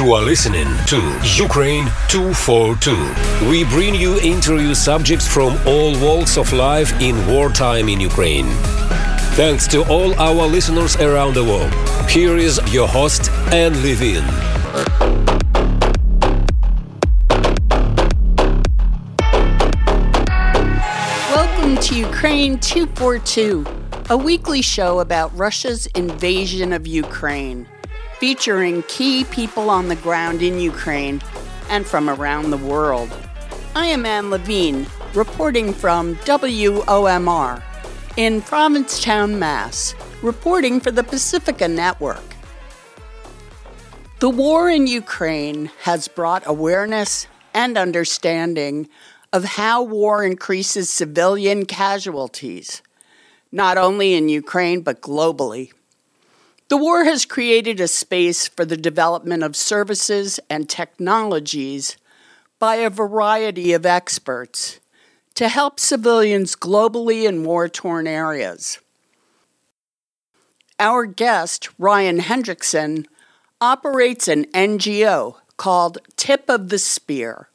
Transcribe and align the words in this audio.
You 0.00 0.14
are 0.14 0.22
listening 0.22 0.66
to 0.86 0.96
Ukraine 1.36 1.84
242. 2.08 3.50
We 3.50 3.64
bring 3.64 3.94
you 3.94 4.18
interview 4.20 4.72
subjects 4.72 5.28
from 5.28 5.58
all 5.66 5.92
walks 6.00 6.38
of 6.38 6.54
life 6.54 6.98
in 7.02 7.14
wartime 7.26 7.86
in 7.90 8.00
Ukraine. 8.00 8.46
Thanks 9.36 9.66
to 9.68 9.86
all 9.90 10.18
our 10.18 10.46
listeners 10.46 10.96
around 10.96 11.34
the 11.34 11.44
world. 11.44 11.70
Here 12.08 12.38
is 12.38 12.58
your 12.72 12.88
host, 12.88 13.30
Anne 13.52 13.74
Levin. 13.82 14.24
Welcome 21.36 21.76
to 21.76 21.94
Ukraine 21.94 22.58
242, 22.58 23.66
a 24.08 24.16
weekly 24.16 24.62
show 24.62 25.00
about 25.00 25.36
Russia's 25.36 25.84
invasion 25.88 26.72
of 26.72 26.86
Ukraine, 26.86 27.68
featuring 28.20 28.82
key 28.82 29.24
people 29.24 29.70
on 29.70 29.88
the 29.88 29.96
ground 29.96 30.42
in 30.42 30.60
Ukraine 30.60 31.22
and 31.70 31.86
from 31.86 32.10
around 32.10 32.50
the 32.50 32.58
world. 32.58 33.10
I 33.74 33.86
am 33.86 34.04
Anne 34.04 34.28
Levine, 34.28 34.86
reporting 35.14 35.72
from 35.72 36.16
WOMR 36.16 37.62
in 38.18 38.42
Provincetown, 38.42 39.38
Mass., 39.38 39.94
reporting 40.20 40.80
for 40.80 40.90
the 40.90 41.02
Pacifica 41.02 41.66
Network. 41.66 42.22
The 44.18 44.28
war 44.28 44.68
in 44.68 44.86
Ukraine 44.86 45.70
has 45.84 46.06
brought 46.06 46.42
awareness 46.44 47.26
and 47.54 47.78
understanding 47.78 48.86
of 49.32 49.44
how 49.44 49.82
war 49.82 50.24
increases 50.24 50.90
civilian 50.90 51.64
casualties, 51.64 52.82
not 53.50 53.78
only 53.78 54.12
in 54.12 54.28
Ukraine 54.28 54.82
but 54.82 55.00
globally. 55.00 55.72
The 56.70 56.76
war 56.76 57.02
has 57.02 57.24
created 57.24 57.80
a 57.80 57.88
space 57.88 58.46
for 58.46 58.64
the 58.64 58.76
development 58.76 59.42
of 59.42 59.56
services 59.56 60.38
and 60.48 60.68
technologies 60.68 61.96
by 62.60 62.76
a 62.76 62.88
variety 62.88 63.72
of 63.72 63.84
experts 63.84 64.78
to 65.34 65.48
help 65.48 65.80
civilians 65.80 66.54
globally 66.54 67.28
in 67.28 67.42
war 67.42 67.68
torn 67.68 68.06
areas. 68.06 68.78
Our 70.78 71.06
guest, 71.06 71.68
Ryan 71.76 72.20
Hendrickson, 72.20 73.06
operates 73.60 74.28
an 74.28 74.44
NGO 74.52 75.38
called 75.56 75.98
Tip 76.16 76.48
of 76.48 76.68
the 76.68 76.78
Spear 76.78 77.48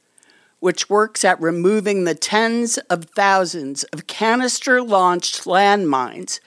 which 0.59 0.89
works 0.89 1.23
at 1.23 1.39
removing 1.39 2.05
the 2.05 2.16
tens 2.16 2.77
of 2.89 3.05
thousands 3.05 3.83
of 3.86 4.08
canister 4.08 4.81
launched 4.81 5.43
landmines 5.43 6.39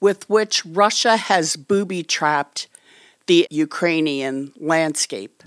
with 0.00 0.28
which 0.28 0.64
Russia 0.64 1.16
has 1.16 1.56
booby 1.56 2.02
trapped 2.02 2.68
the 3.26 3.46
Ukrainian 3.50 4.52
landscape. 4.58 5.42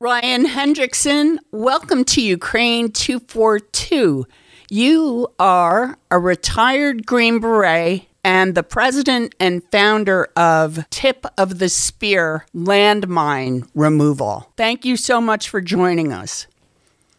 Ryan 0.00 0.46
Hendrickson, 0.46 1.36
welcome 1.52 2.04
to 2.06 2.22
Ukraine 2.22 2.90
242. 2.90 4.26
You 4.70 5.28
are 5.38 5.98
a 6.10 6.18
retired 6.18 7.04
Green 7.04 7.38
Beret 7.38 8.06
and 8.24 8.54
the 8.54 8.62
president 8.62 9.34
and 9.38 9.62
founder 9.70 10.28
of 10.36 10.88
Tip 10.90 11.26
of 11.36 11.58
the 11.58 11.68
Spear 11.68 12.46
Landmine 12.54 13.68
Removal. 13.74 14.50
Thank 14.56 14.84
you 14.84 14.96
so 14.96 15.20
much 15.20 15.48
for 15.48 15.60
joining 15.60 16.12
us. 16.12 16.46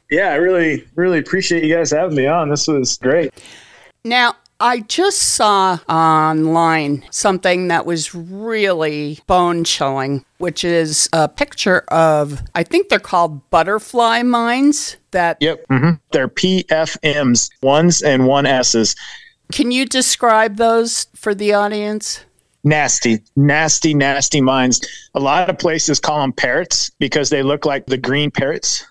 Yeah, 0.09 0.30
I 0.30 0.36
really, 0.36 0.86
really 0.95 1.19
appreciate 1.19 1.63
you 1.63 1.73
guys 1.73 1.91
having 1.91 2.15
me 2.15 2.27
on. 2.27 2.49
This 2.49 2.67
was 2.67 2.97
great. 2.97 3.33
Now, 4.03 4.36
I 4.62 4.81
just 4.81 5.17
saw 5.17 5.80
online 5.90 7.04
something 7.09 7.67
that 7.70 7.86
was 7.86 8.14
really 8.16 9.20
bone 9.27 9.64
chilling, 9.64 10.23
which 10.38 10.64
is 10.64 11.10
a 11.11 11.27
picture 11.27 11.80
of, 11.89 12.42
I 12.55 12.64
think 12.64 12.89
they're 12.89 13.00
called 13.00 13.50
butterfly 13.50 14.21
mines. 14.23 14.98
That 15.11 15.38
yep, 15.42 15.66
mm-hmm. 15.67 15.95
they're 16.11 16.30
PFMs, 16.30 17.50
ones 17.61 18.02
and 18.02 18.27
one 18.27 18.45
S's. 18.45 18.95
Can 19.52 19.71
you 19.71 19.86
describe 19.86 20.55
those 20.55 21.08
for 21.16 21.36
the 21.36 21.54
audience? 21.54 22.23
Nasty, 22.64 23.20
nasty, 23.36 23.94
nasty 23.94 24.39
mines. 24.39 24.80
A 25.16 25.20
lot 25.20 25.50
of 25.50 25.58
places 25.58 26.00
call 26.00 26.21
them 26.21 26.32
parrots 26.32 26.92
because 27.00 27.30
they 27.30 27.44
look 27.44 27.66
like 27.66 27.88
the 27.88 27.98
green 27.98 28.32
parrots 28.32 28.86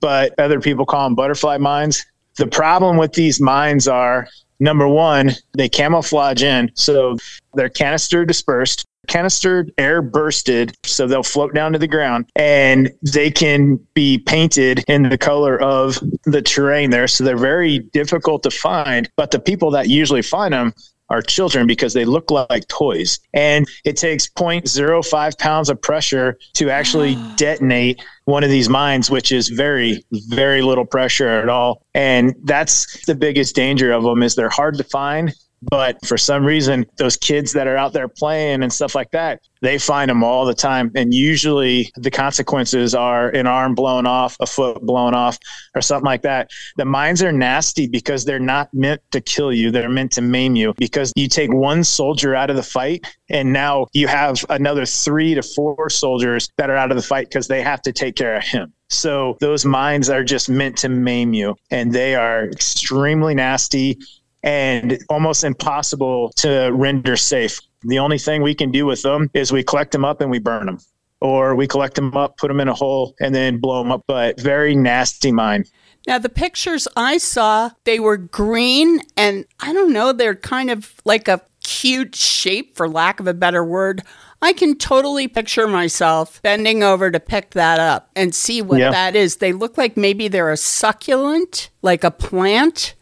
but 0.00 0.34
other 0.38 0.60
people 0.60 0.86
call 0.86 1.04
them 1.04 1.14
butterfly 1.14 1.58
mines. 1.58 2.04
The 2.36 2.46
problem 2.46 2.96
with 2.96 3.12
these 3.12 3.40
mines 3.40 3.88
are 3.88 4.28
number 4.60 4.88
one, 4.88 5.32
they 5.54 5.68
camouflage 5.68 6.42
in. 6.42 6.70
So 6.74 7.16
they're 7.54 7.68
canister 7.68 8.24
dispersed, 8.24 8.84
canister 9.06 9.66
air 9.78 10.02
bursted. 10.02 10.76
So 10.84 11.06
they'll 11.06 11.22
float 11.22 11.54
down 11.54 11.72
to 11.72 11.78
the 11.78 11.88
ground 11.88 12.26
and 12.36 12.92
they 13.02 13.30
can 13.30 13.76
be 13.94 14.18
painted 14.18 14.84
in 14.88 15.08
the 15.08 15.18
color 15.18 15.60
of 15.60 15.98
the 16.24 16.42
terrain 16.42 16.90
there. 16.90 17.08
So 17.08 17.24
they're 17.24 17.36
very 17.36 17.80
difficult 17.80 18.42
to 18.44 18.50
find. 18.50 19.08
But 19.16 19.30
the 19.30 19.40
people 19.40 19.70
that 19.72 19.88
usually 19.88 20.22
find 20.22 20.54
them 20.54 20.74
are 21.10 21.22
children 21.22 21.66
because 21.66 21.94
they 21.94 22.04
look 22.04 22.30
like 22.30 22.66
toys. 22.68 23.18
And 23.34 23.66
it 23.84 23.96
takes 23.96 24.28
0.05 24.28 25.38
pounds 25.38 25.70
of 25.70 25.80
pressure 25.80 26.38
to 26.54 26.70
actually 26.70 27.16
detonate 27.36 28.02
one 28.24 28.44
of 28.44 28.50
these 28.50 28.68
mines, 28.68 29.10
which 29.10 29.32
is 29.32 29.48
very, 29.48 30.04
very 30.28 30.62
little 30.62 30.84
pressure 30.84 31.28
at 31.28 31.48
all. 31.48 31.82
And 31.94 32.34
that's 32.44 33.06
the 33.06 33.14
biggest 33.14 33.54
danger 33.54 33.92
of 33.92 34.02
them 34.02 34.22
is 34.22 34.34
they're 34.34 34.48
hard 34.48 34.76
to 34.78 34.84
find 34.84 35.32
but 35.62 36.04
for 36.06 36.16
some 36.16 36.44
reason, 36.44 36.86
those 36.96 37.16
kids 37.16 37.52
that 37.52 37.66
are 37.66 37.76
out 37.76 37.92
there 37.92 38.08
playing 38.08 38.62
and 38.62 38.72
stuff 38.72 38.94
like 38.94 39.10
that, 39.10 39.40
they 39.60 39.78
find 39.78 40.08
them 40.08 40.22
all 40.22 40.44
the 40.44 40.54
time. 40.54 40.92
And 40.94 41.12
usually 41.12 41.90
the 41.96 42.10
consequences 42.10 42.94
are 42.94 43.30
an 43.30 43.46
arm 43.46 43.74
blown 43.74 44.06
off, 44.06 44.36
a 44.40 44.46
foot 44.46 44.80
blown 44.82 45.14
off, 45.14 45.38
or 45.74 45.80
something 45.80 46.06
like 46.06 46.22
that. 46.22 46.50
The 46.76 46.84
mines 46.84 47.22
are 47.22 47.32
nasty 47.32 47.88
because 47.88 48.24
they're 48.24 48.38
not 48.38 48.72
meant 48.72 49.00
to 49.10 49.20
kill 49.20 49.52
you. 49.52 49.70
They're 49.70 49.88
meant 49.88 50.12
to 50.12 50.22
maim 50.22 50.54
you 50.54 50.74
because 50.78 51.12
you 51.16 51.28
take 51.28 51.52
one 51.52 51.82
soldier 51.82 52.34
out 52.34 52.50
of 52.50 52.56
the 52.56 52.62
fight 52.62 53.06
and 53.28 53.52
now 53.52 53.86
you 53.92 54.06
have 54.06 54.44
another 54.50 54.86
three 54.86 55.34
to 55.34 55.42
four 55.42 55.90
soldiers 55.90 56.48
that 56.56 56.70
are 56.70 56.76
out 56.76 56.90
of 56.90 56.96
the 56.96 57.02
fight 57.02 57.28
because 57.28 57.48
they 57.48 57.62
have 57.62 57.82
to 57.82 57.92
take 57.92 58.14
care 58.14 58.36
of 58.36 58.44
him. 58.44 58.72
So 58.90 59.36
those 59.40 59.66
mines 59.66 60.08
are 60.08 60.24
just 60.24 60.48
meant 60.48 60.78
to 60.78 60.88
maim 60.88 61.34
you 61.34 61.56
and 61.70 61.92
they 61.92 62.14
are 62.14 62.48
extremely 62.48 63.34
nasty 63.34 63.98
and 64.42 64.98
almost 65.08 65.44
impossible 65.44 66.30
to 66.36 66.70
render 66.72 67.16
safe. 67.16 67.60
The 67.82 67.98
only 67.98 68.18
thing 68.18 68.42
we 68.42 68.54
can 68.54 68.70
do 68.70 68.86
with 68.86 69.02
them 69.02 69.30
is 69.34 69.52
we 69.52 69.62
collect 69.62 69.92
them 69.92 70.04
up 70.04 70.20
and 70.20 70.30
we 70.30 70.38
burn 70.38 70.66
them, 70.66 70.78
or 71.20 71.54
we 71.54 71.66
collect 71.66 71.94
them 71.94 72.16
up, 72.16 72.36
put 72.38 72.48
them 72.48 72.60
in 72.60 72.68
a 72.68 72.74
hole, 72.74 73.14
and 73.20 73.34
then 73.34 73.58
blow 73.58 73.82
them 73.82 73.92
up. 73.92 74.02
But 74.06 74.40
very 74.40 74.74
nasty 74.74 75.32
mine. 75.32 75.64
Now, 76.06 76.18
the 76.18 76.28
pictures 76.28 76.88
I 76.96 77.18
saw, 77.18 77.70
they 77.84 78.00
were 78.00 78.16
green, 78.16 79.00
and 79.16 79.44
I 79.60 79.72
don't 79.72 79.92
know, 79.92 80.12
they're 80.12 80.34
kind 80.34 80.70
of 80.70 80.94
like 81.04 81.28
a 81.28 81.42
cute 81.62 82.14
shape, 82.14 82.76
for 82.76 82.88
lack 82.88 83.20
of 83.20 83.26
a 83.26 83.34
better 83.34 83.62
word. 83.64 84.02
I 84.40 84.52
can 84.52 84.76
totally 84.76 85.28
picture 85.28 85.66
myself 85.66 86.40
bending 86.42 86.82
over 86.82 87.10
to 87.10 87.20
pick 87.20 87.50
that 87.50 87.78
up 87.80 88.10
and 88.16 88.34
see 88.34 88.62
what 88.62 88.78
yeah. 88.78 88.90
that 88.90 89.16
is. 89.16 89.36
They 89.36 89.52
look 89.52 89.76
like 89.76 89.96
maybe 89.96 90.28
they're 90.28 90.50
a 90.50 90.56
succulent, 90.56 91.70
like 91.82 92.04
a 92.04 92.10
plant. 92.10 92.94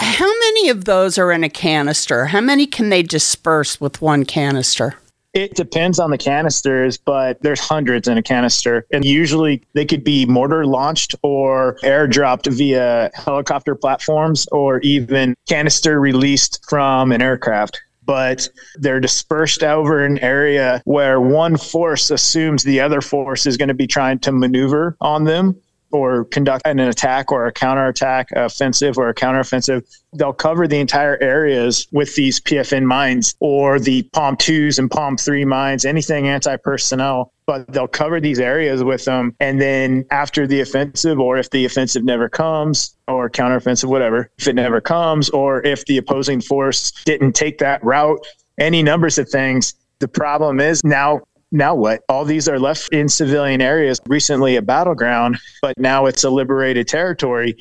How 0.00 0.26
many 0.40 0.68
of 0.68 0.84
those 0.84 1.18
are 1.18 1.30
in 1.30 1.44
a 1.44 1.48
canister? 1.48 2.26
How 2.26 2.40
many 2.40 2.66
can 2.66 2.88
they 2.88 3.02
disperse 3.02 3.80
with 3.80 4.00
one 4.00 4.24
canister? 4.24 4.94
It 5.36 5.54
depends 5.54 5.98
on 5.98 6.10
the 6.10 6.16
canisters, 6.16 6.96
but 6.96 7.42
there's 7.42 7.60
hundreds 7.60 8.08
in 8.08 8.16
a 8.16 8.22
canister. 8.22 8.86
And 8.90 9.04
usually 9.04 9.62
they 9.74 9.84
could 9.84 10.02
be 10.02 10.24
mortar 10.24 10.64
launched 10.64 11.14
or 11.22 11.76
airdropped 11.82 12.50
via 12.50 13.10
helicopter 13.12 13.74
platforms 13.74 14.46
or 14.50 14.80
even 14.80 15.34
canister 15.46 16.00
released 16.00 16.64
from 16.66 17.12
an 17.12 17.20
aircraft. 17.20 17.78
But 18.06 18.48
they're 18.76 19.00
dispersed 19.00 19.62
over 19.62 20.02
an 20.02 20.18
area 20.20 20.80
where 20.86 21.20
one 21.20 21.58
force 21.58 22.10
assumes 22.10 22.62
the 22.62 22.80
other 22.80 23.02
force 23.02 23.44
is 23.44 23.58
going 23.58 23.68
to 23.68 23.74
be 23.74 23.86
trying 23.86 24.20
to 24.20 24.32
maneuver 24.32 24.96
on 25.02 25.24
them 25.24 25.60
or 25.90 26.24
conduct 26.26 26.66
an 26.66 26.78
attack 26.78 27.32
or 27.32 27.46
a 27.46 27.52
counterattack, 27.52 28.28
offensive 28.32 28.98
or 28.98 29.08
a 29.08 29.14
counteroffensive, 29.14 29.82
they'll 30.14 30.32
cover 30.32 30.66
the 30.66 30.78
entire 30.78 31.18
areas 31.22 31.86
with 31.92 32.14
these 32.14 32.40
PFM 32.40 32.84
mines 32.84 33.34
or 33.40 33.78
the 33.78 34.02
POM 34.12 34.36
2s 34.36 34.78
and 34.78 34.90
POM 34.90 35.16
3 35.16 35.44
mines, 35.44 35.84
anything 35.84 36.28
anti 36.28 36.56
personnel. 36.56 37.32
But 37.46 37.72
they'll 37.72 37.86
cover 37.86 38.20
these 38.20 38.40
areas 38.40 38.82
with 38.82 39.04
them. 39.04 39.36
And 39.38 39.60
then 39.60 40.04
after 40.10 40.48
the 40.48 40.60
offensive, 40.60 41.20
or 41.20 41.38
if 41.38 41.48
the 41.50 41.64
offensive 41.64 42.02
never 42.02 42.28
comes, 42.28 42.96
or 43.06 43.30
counteroffensive, 43.30 43.84
whatever, 43.84 44.30
if 44.38 44.48
it 44.48 44.54
never 44.54 44.80
comes, 44.80 45.30
or 45.30 45.64
if 45.64 45.84
the 45.84 45.96
opposing 45.96 46.40
force 46.40 46.90
didn't 47.04 47.34
take 47.34 47.58
that 47.58 47.84
route, 47.84 48.18
any 48.58 48.82
numbers 48.82 49.18
of 49.18 49.28
things. 49.28 49.74
The 50.00 50.08
problem 50.08 50.60
is 50.60 50.82
now 50.82 51.20
now 51.52 51.74
what? 51.74 52.02
All 52.08 52.24
these 52.24 52.48
are 52.48 52.58
left 52.58 52.92
in 52.92 53.08
civilian 53.08 53.60
areas, 53.60 54.00
recently 54.06 54.56
a 54.56 54.62
battleground, 54.62 55.38
but 55.62 55.78
now 55.78 56.06
it's 56.06 56.24
a 56.24 56.30
liberated 56.30 56.88
territory. 56.88 57.56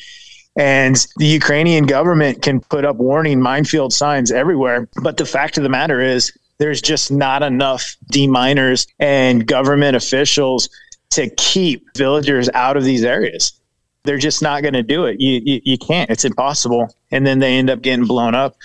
And 0.57 1.05
the 1.17 1.27
Ukrainian 1.27 1.85
government 1.85 2.41
can 2.41 2.61
put 2.61 2.85
up 2.85 2.95
warning 2.95 3.41
minefield 3.41 3.91
signs 3.91 4.31
everywhere. 4.31 4.87
But 5.03 5.17
the 5.17 5.25
fact 5.25 5.57
of 5.57 5.63
the 5.63 5.69
matter 5.69 5.99
is, 5.99 6.31
there's 6.57 6.81
just 6.81 7.11
not 7.11 7.43
enough 7.43 7.97
deminers 8.11 8.87
and 8.99 9.45
government 9.45 9.97
officials 9.97 10.69
to 11.09 11.29
keep 11.31 11.85
villagers 11.97 12.49
out 12.53 12.77
of 12.77 12.85
these 12.85 13.03
areas. 13.03 13.59
They're 14.03 14.17
just 14.17 14.41
not 14.41 14.61
going 14.61 14.73
to 14.75 14.83
do 14.83 15.05
it. 15.05 15.19
You, 15.19 15.41
you, 15.43 15.61
you 15.65 15.77
can't. 15.77 16.09
It's 16.09 16.23
impossible. 16.23 16.95
And 17.11 17.27
then 17.27 17.39
they 17.39 17.57
end 17.57 17.69
up 17.69 17.81
getting 17.81 18.05
blown 18.05 18.35
up, 18.35 18.55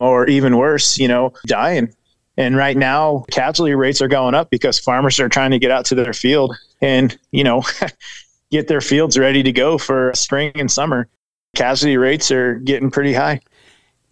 or 0.00 0.26
even 0.26 0.58
worse, 0.58 0.98
you 0.98 1.08
know, 1.08 1.32
dying. 1.46 1.94
And 2.40 2.56
right 2.56 2.74
now, 2.74 3.26
casualty 3.30 3.74
rates 3.74 4.00
are 4.00 4.08
going 4.08 4.34
up 4.34 4.48
because 4.48 4.78
farmers 4.78 5.20
are 5.20 5.28
trying 5.28 5.50
to 5.50 5.58
get 5.58 5.70
out 5.70 5.84
to 5.84 5.94
their 5.94 6.14
field 6.14 6.56
and, 6.80 7.18
you 7.32 7.44
know, 7.44 7.62
get 8.50 8.66
their 8.66 8.80
fields 8.80 9.18
ready 9.18 9.42
to 9.42 9.52
go 9.52 9.76
for 9.76 10.10
spring 10.14 10.50
and 10.54 10.70
summer. 10.70 11.06
Casualty 11.54 11.98
rates 11.98 12.30
are 12.30 12.54
getting 12.54 12.90
pretty 12.90 13.12
high. 13.12 13.42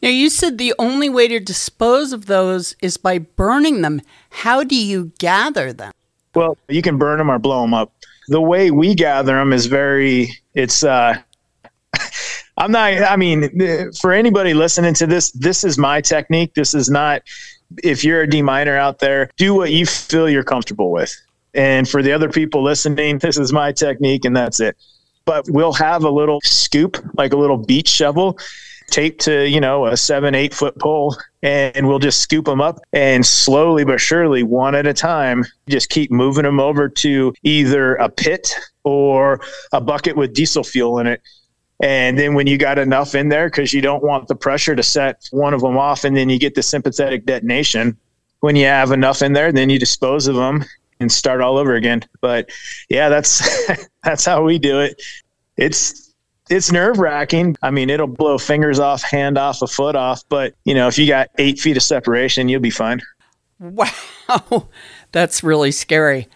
Now, 0.02 0.10
you 0.10 0.28
said 0.28 0.58
the 0.58 0.75
only 0.78 1.08
way 1.08 1.26
to 1.28 1.40
dispose 1.40 2.12
of 2.12 2.26
those 2.26 2.76
is 2.82 2.98
by 2.98 3.16
burning 3.19 3.80
them. 3.80 4.02
How 4.28 4.62
do 4.62 4.76
you 4.76 5.10
gather 5.19 5.72
them? 5.72 5.94
Well, 6.34 6.58
you 6.69 6.82
can 6.82 6.98
burn 6.98 7.16
them 7.16 7.30
or 7.30 7.38
blow 7.38 7.62
them 7.62 7.72
up. 7.72 7.94
The 8.26 8.42
way 8.42 8.70
we 8.70 8.94
gather 8.94 9.36
them 9.36 9.54
is 9.54 9.64
very, 9.64 10.28
it's, 10.52 10.84
uh, 10.84 11.16
I'm 12.58 12.72
not, 12.72 12.92
I 12.92 13.16
mean, 13.16 13.90
for 13.92 14.12
anybody 14.12 14.52
listening 14.52 14.92
to 14.94 15.06
this, 15.06 15.30
this 15.30 15.64
is 15.64 15.78
my 15.78 16.02
technique. 16.02 16.52
This 16.52 16.75
is 16.75 16.90
not, 16.90 17.22
if 17.82 18.05
you're 18.05 18.23
a 18.23 18.29
deminer 18.29 18.79
out 18.79 18.99
there, 18.99 19.31
do 19.37 19.55
what 19.55 19.73
you 19.73 19.87
feel 19.87 20.29
you're 20.29 20.44
comfortable 20.44 20.91
with. 20.91 21.15
And 21.55 21.88
for 21.88 22.03
the 22.03 22.12
other 22.12 22.29
people 22.29 22.62
listening, 22.62 23.19
this 23.19 23.38
is 23.38 23.53
my 23.53 23.73
technique 23.73 24.25
and 24.25 24.37
that's 24.37 24.61
it. 24.61 24.76
But 25.25 25.44
we'll 25.49 25.73
have 25.75 26.05
a 26.05 26.11
little 26.11 26.41
scoop, 26.44 26.97
like 27.17 27.32
a 27.32 27.37
little 27.37 27.59
beach 27.59 27.88
shovel, 27.88 28.38
taped 28.91 29.20
to, 29.23 29.47
you 29.47 29.61
know, 29.61 29.87
a 29.87 29.97
seven, 29.97 30.35
eight 30.35 30.55
foot 30.55 30.79
pole, 30.79 31.17
and 31.43 31.87
we'll 31.87 31.99
just 31.99 32.20
scoop 32.20 32.47
them 32.47 32.61
up 32.61 32.79
and 32.93 33.25
slowly 33.25 33.85
but 33.85 34.00
surely, 34.00 34.43
one 34.43 34.75
at 34.75 34.87
a 34.87 34.94
time, 34.94 35.44
just 35.69 35.91
keep 35.91 36.11
moving 36.11 36.44
them 36.44 36.61
over 36.61 36.88
to 36.88 37.35
either 37.43 37.94
a 37.97 38.09
pit 38.09 38.55
or 38.85 39.41
a 39.73 39.81
bucket 39.81 40.17
with 40.17 40.32
diesel 40.32 40.64
fuel 40.64 40.99
in 40.99 41.06
it. 41.06 41.21
And 41.80 42.19
then 42.19 42.34
when 42.34 42.46
you 42.46 42.58
got 42.58 42.78
enough 42.78 43.14
in 43.14 43.28
there, 43.28 43.48
because 43.48 43.72
you 43.72 43.80
don't 43.80 44.02
want 44.02 44.26
the 44.26 44.34
pressure 44.34 44.75
to 44.75 44.82
set 44.82 45.28
one 45.30 45.54
of 45.54 45.60
them 45.60 45.78
off, 45.78 46.04
and 46.04 46.16
then 46.16 46.28
you 46.28 46.38
get 46.38 46.54
the 46.54 46.62
sympathetic 46.62 47.25
detonation. 47.25 47.96
When 48.40 48.56
you 48.56 48.66
have 48.66 48.92
enough 48.92 49.22
in 49.22 49.32
there, 49.32 49.52
then 49.52 49.70
you 49.70 49.78
dispose 49.78 50.26
of 50.26 50.36
them 50.36 50.64
and 51.00 51.10
start 51.10 51.40
all 51.40 51.56
over 51.56 51.75
again. 51.75 52.02
But 52.20 52.50
yeah, 52.88 53.08
that's 53.08 53.66
that's 54.02 54.25
how 54.25 54.42
we 54.42 54.58
do 54.58 54.80
it. 54.80 55.00
It's 55.56 56.14
it's 56.50 56.72
nerve 56.72 56.98
wracking. 56.98 57.56
I 57.62 57.70
mean, 57.70 57.90
it'll 57.90 58.06
blow 58.06 58.38
fingers 58.38 58.78
off, 58.78 59.02
hand 59.02 59.38
off, 59.38 59.62
a 59.62 59.66
foot 59.66 59.96
off. 59.96 60.22
But 60.28 60.54
you 60.64 60.75
know, 60.75 60.88
if 60.88 60.98
you 60.98 61.06
got 61.06 61.28
eight 61.38 61.58
feet 61.58 61.76
of 61.76 61.82
separation, 61.82 62.48
you'll 62.48 62.60
be 62.60 62.70
fine. 62.70 63.00
Wow, 63.60 64.69
that's 65.12 65.42
really 65.42 65.72
scary. 65.72 66.28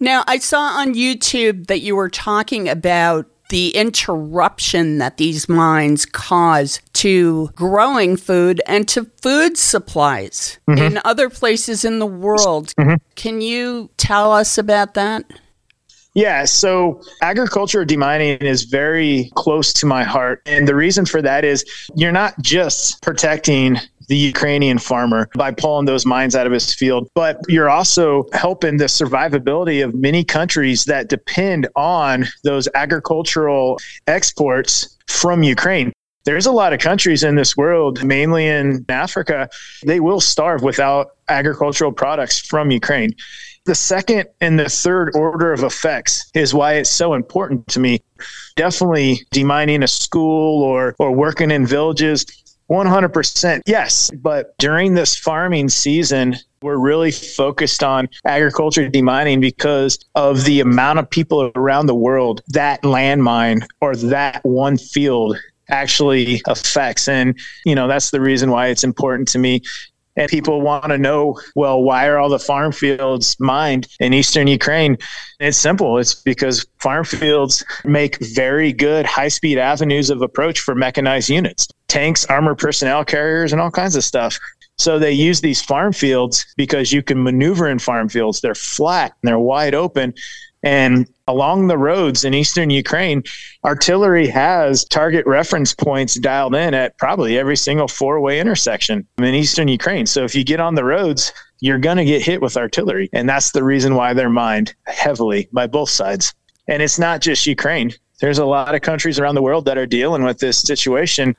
Now, 0.00 0.24
I 0.26 0.38
saw 0.38 0.60
on 0.60 0.94
YouTube 0.94 1.66
that 1.68 1.80
you 1.80 1.96
were 1.96 2.10
talking 2.10 2.68
about 2.68 3.26
the 3.50 3.70
interruption 3.70 4.98
that 4.98 5.16
these 5.16 5.48
mines 5.48 6.06
cause 6.06 6.80
to 6.94 7.50
growing 7.54 8.16
food 8.16 8.60
and 8.66 8.88
to 8.88 9.04
food 9.22 9.56
supplies 9.56 10.58
mm-hmm. 10.68 10.82
in 10.82 11.00
other 11.04 11.28
places 11.28 11.84
in 11.84 11.98
the 11.98 12.06
world. 12.06 12.72
Mm-hmm. 12.78 12.94
Can 13.16 13.40
you 13.40 13.90
tell 13.96 14.32
us 14.32 14.58
about 14.58 14.94
that? 14.94 15.24
Yeah, 16.14 16.44
so 16.44 17.02
agriculture 17.22 17.84
demining 17.84 18.40
is 18.40 18.62
very 18.62 19.32
close 19.34 19.72
to 19.74 19.86
my 19.86 20.04
heart. 20.04 20.42
And 20.46 20.68
the 20.68 20.76
reason 20.76 21.06
for 21.06 21.20
that 21.20 21.44
is 21.44 21.64
you're 21.96 22.12
not 22.12 22.40
just 22.40 23.02
protecting 23.02 23.78
the 24.08 24.16
Ukrainian 24.16 24.78
farmer 24.78 25.28
by 25.34 25.50
pulling 25.50 25.86
those 25.86 26.06
mines 26.06 26.34
out 26.36 26.46
of 26.46 26.52
his 26.52 26.74
field. 26.74 27.08
But 27.14 27.40
you're 27.48 27.70
also 27.70 28.26
helping 28.32 28.76
the 28.76 28.86
survivability 28.86 29.84
of 29.84 29.94
many 29.94 30.24
countries 30.24 30.84
that 30.84 31.08
depend 31.08 31.68
on 31.76 32.26
those 32.42 32.68
agricultural 32.74 33.78
exports 34.06 34.96
from 35.08 35.42
Ukraine. 35.42 35.92
There's 36.24 36.46
a 36.46 36.52
lot 36.52 36.72
of 36.72 36.80
countries 36.80 37.22
in 37.22 37.34
this 37.34 37.54
world, 37.54 38.02
mainly 38.02 38.46
in 38.46 38.84
Africa, 38.88 39.48
they 39.84 40.00
will 40.00 40.20
starve 40.20 40.62
without 40.62 41.08
agricultural 41.28 41.92
products 41.92 42.38
from 42.38 42.70
Ukraine. 42.70 43.14
The 43.66 43.74
second 43.74 44.28
and 44.40 44.58
the 44.58 44.68
third 44.68 45.14
order 45.14 45.52
of 45.52 45.64
effects 45.64 46.30
is 46.34 46.52
why 46.54 46.74
it's 46.74 46.90
so 46.90 47.14
important 47.14 47.66
to 47.68 47.80
me. 47.80 48.02
Definitely 48.56 49.20
demining 49.34 49.82
a 49.82 49.88
school 49.88 50.62
or 50.62 50.94
or 50.98 51.12
working 51.12 51.50
in 51.50 51.66
villages 51.66 52.26
100%. 52.70 53.62
Yes. 53.66 54.10
But 54.10 54.56
during 54.58 54.94
this 54.94 55.16
farming 55.16 55.68
season, 55.68 56.36
we're 56.62 56.78
really 56.78 57.10
focused 57.10 57.82
on 57.84 58.08
agriculture 58.24 58.88
demining 58.88 59.40
because 59.40 59.98
of 60.14 60.44
the 60.44 60.60
amount 60.60 60.98
of 60.98 61.10
people 61.10 61.52
around 61.56 61.86
the 61.86 61.94
world 61.94 62.40
that 62.48 62.82
landmine 62.82 63.66
or 63.80 63.94
that 63.96 64.42
one 64.44 64.78
field 64.78 65.36
actually 65.68 66.42
affects. 66.46 67.08
And, 67.08 67.38
you 67.64 67.74
know, 67.74 67.86
that's 67.86 68.10
the 68.10 68.20
reason 68.20 68.50
why 68.50 68.68
it's 68.68 68.84
important 68.84 69.28
to 69.28 69.38
me 69.38 69.62
and 70.16 70.30
people 70.30 70.60
want 70.60 70.84
to 70.86 70.98
know, 70.98 71.38
well, 71.54 71.82
why 71.82 72.06
are 72.06 72.18
all 72.18 72.28
the 72.28 72.38
farm 72.38 72.72
fields 72.72 73.36
mined 73.40 73.88
in 74.00 74.12
eastern 74.12 74.46
Ukraine? 74.46 74.96
It's 75.40 75.58
simple. 75.58 75.98
It's 75.98 76.14
because 76.14 76.66
farm 76.80 77.04
fields 77.04 77.64
make 77.84 78.18
very 78.20 78.72
good 78.72 79.06
high 79.06 79.28
speed 79.28 79.58
avenues 79.58 80.10
of 80.10 80.22
approach 80.22 80.60
for 80.60 80.74
mechanized 80.74 81.30
units, 81.30 81.66
tanks, 81.94 82.26
armored 82.26 82.58
personnel 82.58 83.04
carriers, 83.04 83.52
and 83.52 83.62
all 83.62 83.70
kinds 83.70 83.94
of 83.94 84.02
stuff. 84.02 84.36
So 84.78 84.98
they 84.98 85.12
use 85.12 85.40
these 85.40 85.62
farm 85.62 85.92
fields 85.92 86.44
because 86.56 86.92
you 86.92 87.04
can 87.04 87.22
maneuver 87.22 87.68
in 87.68 87.78
farm 87.78 88.08
fields. 88.08 88.40
They're 88.40 88.56
flat 88.56 89.14
and 89.22 89.28
they're 89.28 89.38
wide 89.38 89.76
open. 89.76 90.12
And 90.64 91.08
along 91.28 91.68
the 91.68 91.78
roads 91.78 92.24
in 92.24 92.34
eastern 92.34 92.70
Ukraine, 92.70 93.22
artillery 93.64 94.26
has 94.26 94.84
target 94.84 95.24
reference 95.24 95.72
points 95.72 96.18
dialed 96.18 96.56
in 96.56 96.74
at 96.74 96.98
probably 96.98 97.38
every 97.38 97.56
single 97.56 97.86
four 97.86 98.20
way 98.20 98.40
intersection 98.40 99.06
in 99.18 99.34
eastern 99.34 99.68
Ukraine. 99.68 100.06
So 100.06 100.24
if 100.24 100.34
you 100.34 100.42
get 100.42 100.58
on 100.58 100.74
the 100.74 100.84
roads, 100.84 101.32
you're 101.60 101.78
going 101.78 101.98
to 101.98 102.04
get 102.04 102.22
hit 102.22 102.42
with 102.42 102.56
artillery. 102.56 103.08
And 103.12 103.28
that's 103.28 103.52
the 103.52 103.62
reason 103.62 103.94
why 103.94 104.14
they're 104.14 104.28
mined 104.28 104.74
heavily 104.88 105.48
by 105.52 105.68
both 105.68 105.90
sides. 105.90 106.34
And 106.66 106.82
it's 106.82 106.98
not 106.98 107.20
just 107.20 107.46
Ukraine, 107.46 107.92
there's 108.20 108.38
a 108.38 108.46
lot 108.46 108.74
of 108.74 108.80
countries 108.80 109.20
around 109.20 109.36
the 109.36 109.42
world 109.42 109.64
that 109.66 109.78
are 109.78 109.86
dealing 109.86 110.24
with 110.24 110.38
this 110.38 110.58
situation. 110.58 111.36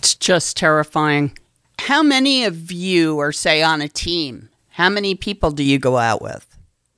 It's 0.00 0.14
just 0.14 0.56
terrifying. 0.56 1.36
How 1.78 2.02
many 2.02 2.46
of 2.46 2.72
you 2.72 3.18
are, 3.18 3.32
say, 3.32 3.62
on 3.62 3.82
a 3.82 3.88
team? 3.88 4.48
How 4.70 4.88
many 4.88 5.14
people 5.14 5.50
do 5.50 5.62
you 5.62 5.78
go 5.78 5.98
out 5.98 6.22
with? 6.22 6.46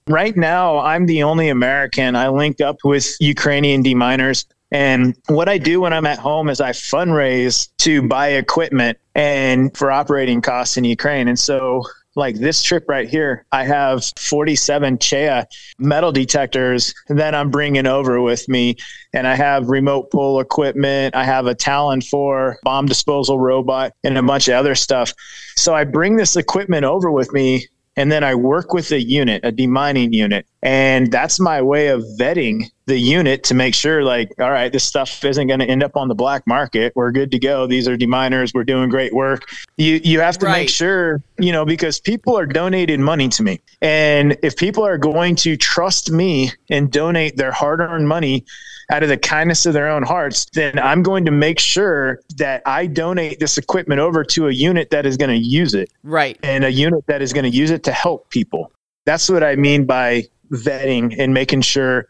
Right 0.06 0.37
now, 0.37 0.78
I'm 0.78 1.06
the 1.06 1.25
only 1.25 1.49
American. 1.49 2.14
I 2.14 2.28
linked 2.28 2.61
up 2.61 2.76
with 2.85 3.16
Ukrainian 3.18 3.82
deminers. 3.82 4.47
And 4.71 5.16
what 5.26 5.49
I 5.49 5.59
do 5.59 5.80
when 5.80 5.92
I'm 5.92 6.06
at 6.06 6.21
home 6.21 6.49
is 6.49 6.61
I 6.61 6.71
fundraise 6.71 7.71
to 7.78 8.06
buy 8.06 8.28
equipment 8.28 8.99
and 9.16 9.76
for 9.76 9.90
operating 9.90 10.40
costs 10.40 10.76
in 10.76 10.85
Ukraine. 10.85 11.26
And 11.26 11.40
so 11.40 11.82
like 12.14 12.37
this 12.37 12.62
trip 12.62 12.85
right 12.88 13.09
here, 13.09 13.47
I 13.52 13.64
have 13.64 14.04
47 14.19 14.99
CEIA 14.99 15.47
metal 15.78 16.12
detectors 16.12 16.95
that 17.09 17.35
I'm 17.35 17.50
bringing 17.50 17.87
over 17.87 18.21
with 18.21 18.49
me. 18.49 18.76
And 19.14 19.26
I 19.26 19.35
have 19.35 19.69
remote 19.69 20.11
pull 20.11 20.40
equipment. 20.40 21.14
I 21.14 21.25
have 21.25 21.47
a 21.47 21.54
Talon 21.54 22.00
4 22.00 22.59
bomb 22.62 22.87
disposal 22.87 23.38
robot 23.38 23.92
and 24.04 24.16
a 24.16 24.23
bunch 24.23 24.49
of 24.49 24.54
other 24.54 24.75
stuff. 24.75 25.12
So 25.57 25.75
I 25.75 25.85
bring 25.85 26.16
this 26.16 26.37
equipment 26.37 26.85
over 26.85 27.11
with 27.11 27.33
me 27.33 27.66
and 27.96 28.11
then 28.11 28.25
I 28.25 28.34
work 28.34 28.72
with 28.72 28.90
a 28.90 29.00
unit, 29.00 29.44
a 29.44 29.52
demining 29.52 30.14
unit. 30.14 30.46
And 30.62 31.11
that's 31.11 31.38
my 31.38 31.61
way 31.61 31.88
of 31.88 32.02
vetting 32.18 32.70
the 32.87 32.96
unit 32.99 33.44
to 33.44 33.54
make 33.54 33.75
sure, 33.75 34.02
like, 34.02 34.32
all 34.38 34.50
right, 34.50 34.72
this 34.72 34.84
stuff 34.84 35.25
isn't 35.25 35.46
going 35.46 35.61
to 35.61 35.66
end 35.66 35.82
up 35.82 35.96
on 35.96 36.08
the 36.08 36.14
black 36.14 36.46
market. 36.46 36.92
We're 36.94 37.11
good 37.11 37.30
to 37.32 37.38
go. 37.38 37.66
These 37.66 37.88
are 37.88 37.96
deminers. 37.96 38.54
We're 38.54 38.64
doing 38.64 38.88
great 38.88 39.12
work. 39.12 39.49
You 39.76 40.00
you 40.02 40.20
have 40.20 40.38
to 40.38 40.46
right. 40.46 40.61
make 40.61 40.68
sure, 40.68 41.22
you 41.38 41.52
know, 41.52 41.64
because 41.64 42.00
people 42.00 42.38
are 42.38 42.46
donating 42.46 43.02
money 43.02 43.28
to 43.30 43.42
me. 43.42 43.61
And 43.82 44.38
if 44.42 44.56
people 44.56 44.87
are 44.87 44.99
going 44.99 45.37
to 45.37 45.56
trust 45.56 46.11
me 46.11 46.52
and 46.70 46.90
donate 46.90 47.37
their 47.37 47.52
hard 47.52 47.80
earned 47.80 48.08
money 48.08 48.44
out 48.92 49.02
of 49.02 49.08
the 49.08 49.16
kindness 49.16 49.64
of 49.64 49.72
their 49.72 49.88
own 49.88 50.02
hearts, 50.02 50.44
then 50.52 50.78
I'm 50.78 51.02
going 51.02 51.25
to 51.25 51.30
make 51.30 51.58
sure 51.58 52.20
that 52.37 52.62
I 52.66 52.87
donate 52.87 53.40
this 53.40 53.56
equipment 53.56 54.00
over 54.00 54.22
to 54.25 54.49
a 54.49 54.52
unit 54.52 54.90
that 54.90 55.06
is 55.06 55.16
going 55.16 55.30
to 55.30 55.37
use 55.37 55.72
it. 55.75 55.90
Right. 56.02 56.38
And 56.42 56.62
a 56.64 56.70
unit 56.70 57.06
that 57.06 57.22
is 57.22 57.32
going 57.32 57.50
to 57.50 57.56
use 57.56 57.70
it 57.70 57.82
to 57.84 57.92
help 57.92 58.28
people. 58.28 58.70
That's 59.06 59.30
what 59.30 59.42
I 59.42 59.56
mean 59.56 59.87
by 59.87 60.25
vetting 60.50 61.16
and 61.18 61.32
making 61.32 61.62
sure, 61.62 62.06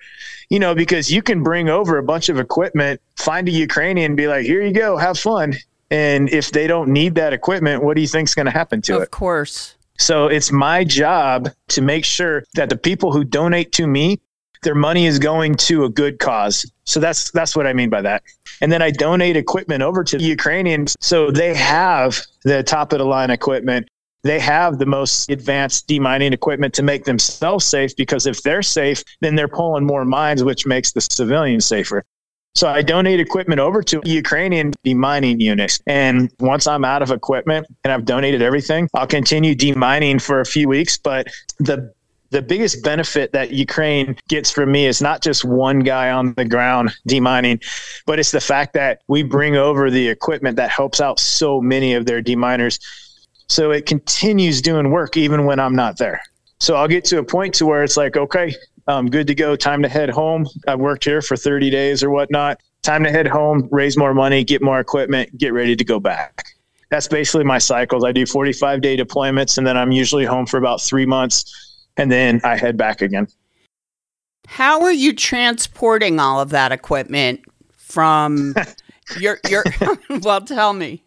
you 0.50 0.58
know, 0.58 0.74
because 0.74 1.10
you 1.10 1.22
can 1.22 1.44
bring 1.44 1.68
over 1.68 1.98
a 1.98 2.02
bunch 2.02 2.28
of 2.28 2.40
equipment, 2.40 3.00
find 3.16 3.46
a 3.48 3.52
Ukrainian, 3.52 4.16
be 4.16 4.26
like, 4.26 4.44
here 4.44 4.60
you 4.60 4.72
go, 4.72 4.96
have 4.96 5.18
fun. 5.18 5.54
And 5.92 6.28
if 6.30 6.50
they 6.50 6.66
don't 6.66 6.88
need 6.88 7.14
that 7.14 7.32
equipment, 7.32 7.84
what 7.84 7.94
do 7.94 8.00
you 8.00 8.08
think 8.08 8.28
is 8.28 8.34
going 8.34 8.46
to 8.46 8.52
happen 8.52 8.82
to 8.82 8.96
of 8.96 9.02
it? 9.02 9.04
Of 9.04 9.10
course. 9.12 9.76
So 9.98 10.26
it's 10.26 10.50
my 10.50 10.82
job 10.82 11.50
to 11.68 11.80
make 11.80 12.04
sure 12.04 12.42
that 12.54 12.70
the 12.70 12.76
people 12.76 13.12
who 13.12 13.22
donate 13.22 13.70
to 13.72 13.86
me 13.86 14.20
their 14.62 14.74
money 14.74 15.06
is 15.06 15.18
going 15.18 15.54
to 15.56 15.84
a 15.84 15.88
good 15.88 16.18
cause. 16.18 16.70
So 16.84 17.00
that's 17.00 17.30
that's 17.32 17.56
what 17.56 17.66
I 17.66 17.72
mean 17.72 17.90
by 17.90 18.02
that. 18.02 18.22
And 18.60 18.70
then 18.70 18.82
I 18.82 18.90
donate 18.90 19.36
equipment 19.36 19.82
over 19.82 20.04
to 20.04 20.18
the 20.18 20.24
Ukrainians 20.24 20.96
so 21.00 21.30
they 21.30 21.54
have 21.54 22.20
the 22.44 22.62
top 22.62 22.92
of 22.92 22.98
the 22.98 23.04
line 23.04 23.30
equipment. 23.30 23.88
they 24.24 24.38
have 24.38 24.78
the 24.78 24.86
most 24.86 25.28
advanced 25.30 25.88
demining 25.88 26.32
equipment 26.32 26.72
to 26.74 26.82
make 26.82 27.04
themselves 27.04 27.64
safe 27.64 27.94
because 27.96 28.26
if 28.26 28.42
they're 28.42 28.62
safe, 28.62 29.02
then 29.20 29.34
they're 29.34 29.48
pulling 29.48 29.84
more 29.84 30.04
mines, 30.04 30.44
which 30.44 30.64
makes 30.64 30.92
the 30.92 31.00
civilians 31.00 31.66
safer. 31.66 32.04
So 32.54 32.68
I 32.68 32.82
donate 32.82 33.18
equipment 33.18 33.60
over 33.60 33.82
to 33.82 34.00
Ukrainian 34.04 34.74
demining 34.84 35.40
units. 35.40 35.80
And 35.86 36.30
once 36.38 36.66
I'm 36.66 36.84
out 36.84 37.02
of 37.02 37.10
equipment 37.10 37.66
and 37.82 37.92
I've 37.92 38.04
donated 38.04 38.42
everything, 38.42 38.88
I'll 38.94 39.06
continue 39.06 39.54
demining 39.54 40.20
for 40.20 40.40
a 40.40 40.44
few 40.44 40.68
weeks. 40.68 40.98
But 40.98 41.28
the 41.58 41.92
the 42.32 42.42
biggest 42.42 42.82
benefit 42.82 43.30
that 43.32 43.50
Ukraine 43.50 44.16
gets 44.26 44.50
from 44.50 44.72
me 44.72 44.86
is 44.86 45.02
not 45.02 45.22
just 45.22 45.44
one 45.44 45.80
guy 45.80 46.10
on 46.10 46.32
the 46.34 46.46
ground 46.46 46.90
demining, 47.06 47.62
but 48.06 48.18
it's 48.18 48.30
the 48.30 48.40
fact 48.40 48.72
that 48.72 49.02
we 49.06 49.22
bring 49.22 49.56
over 49.56 49.90
the 49.90 50.08
equipment 50.08 50.56
that 50.56 50.70
helps 50.70 51.00
out 51.00 51.20
so 51.20 51.60
many 51.60 51.92
of 51.92 52.06
their 52.06 52.22
deminers. 52.22 52.78
So 53.48 53.70
it 53.70 53.84
continues 53.84 54.62
doing 54.62 54.90
work 54.90 55.18
even 55.18 55.44
when 55.44 55.60
I'm 55.60 55.76
not 55.76 55.98
there. 55.98 56.22
So 56.58 56.74
I'll 56.74 56.88
get 56.88 57.04
to 57.06 57.18
a 57.18 57.24
point 57.24 57.54
to 57.56 57.66
where 57.66 57.84
it's 57.84 57.98
like, 57.98 58.16
okay, 58.16 58.54
I'm 58.86 59.10
good 59.10 59.26
to 59.26 59.34
go. 59.34 59.54
Time 59.54 59.82
to 59.82 59.88
head 59.88 60.08
home. 60.08 60.46
I've 60.66 60.80
worked 60.80 61.04
here 61.04 61.20
for 61.20 61.36
30 61.36 61.68
days 61.68 62.02
or 62.02 62.08
whatnot. 62.08 62.60
Time 62.82 63.04
to 63.04 63.10
head 63.10 63.26
home, 63.26 63.68
raise 63.70 63.98
more 63.98 64.14
money, 64.14 64.42
get 64.42 64.62
more 64.62 64.80
equipment, 64.80 65.36
get 65.36 65.52
ready 65.52 65.76
to 65.76 65.84
go 65.84 66.00
back. 66.00 66.42
That's 66.90 67.08
basically 67.08 67.44
my 67.44 67.58
cycles. 67.58 68.04
I 68.04 68.12
do 68.12 68.24
45 68.24 68.80
day 68.80 68.96
deployments 68.96 69.58
and 69.58 69.66
then 69.66 69.76
I'm 69.76 69.92
usually 69.92 70.24
home 70.24 70.46
for 70.46 70.56
about 70.56 70.80
three 70.80 71.04
months 71.04 71.71
and 71.96 72.10
then 72.10 72.40
I 72.44 72.56
head 72.56 72.76
back 72.76 73.02
again. 73.02 73.28
How 74.46 74.82
are 74.82 74.92
you 74.92 75.14
transporting 75.14 76.18
all 76.18 76.40
of 76.40 76.50
that 76.50 76.72
equipment 76.72 77.40
from 77.76 78.54
your 79.20 79.38
your 79.48 79.64
well 80.22 80.40
tell 80.40 80.72
me. 80.72 81.02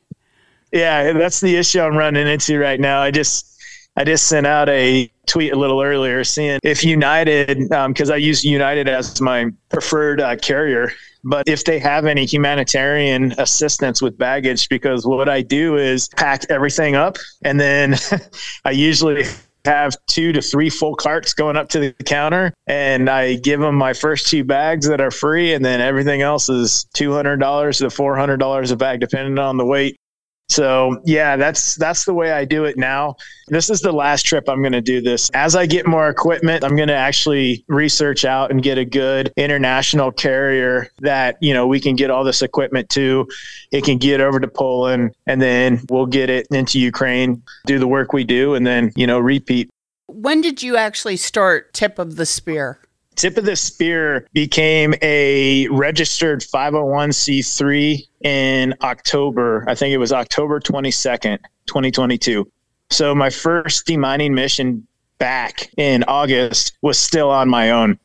Yeah, 0.71 1.13
that's 1.13 1.39
the 1.41 1.55
issue 1.55 1.79
I'm 1.79 1.95
running 1.95 2.27
into 2.27 2.59
right 2.59 2.79
now. 2.79 3.01
I 3.01 3.11
just 3.11 3.55
I 3.97 4.03
just 4.03 4.27
sent 4.27 4.45
out 4.45 4.67
a 4.67 5.09
tweet 5.25 5.53
a 5.53 5.55
little 5.55 5.81
earlier 5.81 6.23
seeing 6.23 6.59
if 6.63 6.83
United, 6.83 7.69
because 7.69 8.09
um, 8.09 8.13
I 8.13 8.17
use 8.17 8.43
United 8.43 8.89
as 8.89 9.21
my 9.21 9.49
preferred 9.69 10.19
uh, 10.19 10.35
carrier, 10.35 10.91
but 11.23 11.47
if 11.47 11.63
they 11.63 11.79
have 11.79 12.05
any 12.05 12.25
humanitarian 12.25 13.33
assistance 13.37 14.01
with 14.01 14.17
baggage, 14.17 14.67
because 14.69 15.05
what 15.05 15.29
I 15.29 15.41
do 15.41 15.77
is 15.77 16.09
pack 16.09 16.43
everything 16.49 16.95
up 16.95 17.17
and 17.43 17.59
then 17.59 17.95
I 18.65 18.71
usually 18.71 19.23
have 19.65 19.95
two 20.07 20.31
to 20.31 20.41
three 20.41 20.69
full 20.69 20.95
carts 20.95 21.33
going 21.33 21.57
up 21.57 21.69
to 21.69 21.79
the 21.79 21.93
counter 22.03 22.53
and 22.67 23.09
I 23.09 23.35
give 23.35 23.59
them 23.59 23.75
my 23.75 23.93
first 23.93 24.27
two 24.27 24.43
bags 24.43 24.87
that 24.87 25.01
are 25.01 25.11
free 25.11 25.53
and 25.53 25.65
then 25.65 25.81
everything 25.81 26.21
else 26.21 26.49
is 26.49 26.87
$200 26.95 27.77
to 27.79 27.87
$400 27.87 28.71
a 28.71 28.75
bag 28.75 28.99
depending 28.99 29.39
on 29.39 29.57
the 29.57 29.65
weight 29.65 29.97
so 30.47 31.01
yeah, 31.05 31.37
that's 31.37 31.75
that's 31.75 32.05
the 32.05 32.13
way 32.13 32.31
I 32.31 32.45
do 32.45 32.65
it 32.65 32.77
now. 32.77 33.15
This 33.47 33.69
is 33.69 33.81
the 33.81 33.91
last 33.91 34.25
trip 34.25 34.47
I'm 34.47 34.61
going 34.61 34.73
to 34.73 34.81
do 34.81 35.01
this. 35.01 35.29
As 35.31 35.55
I 35.55 35.65
get 35.65 35.87
more 35.87 36.07
equipment, 36.07 36.63
I'm 36.63 36.75
going 36.75 36.87
to 36.87 36.95
actually 36.95 37.65
research 37.67 38.25
out 38.25 38.51
and 38.51 38.61
get 38.61 38.77
a 38.77 38.85
good 38.85 39.33
international 39.37 40.11
carrier 40.11 40.89
that, 40.99 41.37
you 41.41 41.53
know, 41.53 41.65
we 41.65 41.79
can 41.79 41.95
get 41.95 42.11
all 42.11 42.23
this 42.23 42.41
equipment 42.41 42.89
to. 42.89 43.27
It 43.71 43.83
can 43.83 43.97
get 43.97 44.21
over 44.21 44.39
to 44.39 44.47
Poland 44.47 45.15
and 45.25 45.41
then 45.41 45.81
we'll 45.89 46.05
get 46.05 46.29
it 46.29 46.47
into 46.51 46.79
Ukraine, 46.79 47.41
do 47.65 47.79
the 47.79 47.87
work 47.87 48.13
we 48.13 48.23
do 48.23 48.53
and 48.53 48.65
then, 48.65 48.91
you 48.95 49.07
know, 49.07 49.19
repeat. 49.19 49.69
When 50.07 50.41
did 50.41 50.61
you 50.61 50.77
actually 50.77 51.17
start 51.17 51.73
Tip 51.73 51.97
of 51.97 52.15
the 52.15 52.25
Spear? 52.25 52.79
Tip 53.15 53.37
of 53.37 53.45
the 53.45 53.55
Spear 53.55 54.27
became 54.33 54.93
a 55.01 55.67
registered 55.69 56.41
501c3 56.41 58.01
in 58.23 58.73
October. 58.81 59.65
I 59.67 59.75
think 59.75 59.93
it 59.93 59.97
was 59.97 60.11
October 60.11 60.59
22nd, 60.59 61.39
2022. 61.65 62.51
So 62.89 63.15
my 63.15 63.29
first 63.29 63.87
demining 63.87 64.31
mission 64.31 64.85
back 65.17 65.69
in 65.77 66.03
August 66.07 66.77
was 66.81 66.99
still 66.99 67.29
on 67.29 67.49
my 67.49 67.71
own. 67.71 67.97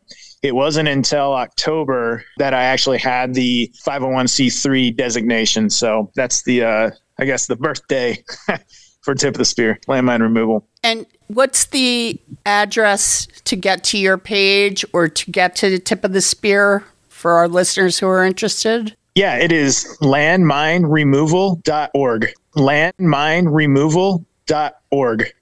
It 0.43 0.55
wasn't 0.55 0.88
until 0.88 1.35
October 1.35 2.25
that 2.38 2.55
I 2.55 2.62
actually 2.62 2.99
had 2.99 3.35
the 3.35 3.71
501c3 3.85 4.97
designation. 4.97 5.69
So 5.69 6.11
that's 6.14 6.43
the, 6.45 6.64
uh, 6.64 6.90
I 7.19 7.25
guess, 7.25 7.47
the 7.47 7.57
birthday 7.57 8.23
for 9.00 9.14
Tip 9.14 9.35
of 9.35 9.38
the 9.38 9.45
Spear 9.45 9.78
landmine 9.88 10.21
removal. 10.21 10.66
And 10.83 11.07
what's 11.28 11.66
the 11.66 12.19
address 12.47 13.28
to 13.45 13.54
get 13.57 13.85
to 13.85 13.99
your 13.99 14.19
page 14.19 14.85
or 14.92 15.09
to 15.09 15.30
get 15.30 15.54
to 15.57 15.71
the 15.71 15.78
Tip 15.78 16.04
of 16.04 16.12
the 16.12 16.21
Spear 16.21 16.85
for 17.09 17.33
our 17.33 17.49
listeners 17.49 17.99
who 17.99 18.07
are 18.09 18.23
interested? 18.25 18.95
Yeah, 19.14 19.37
it 19.37 19.52
is 19.52 19.97
landmineremoval.org. 20.00 22.33
Landmineremoval.org. 22.57 25.33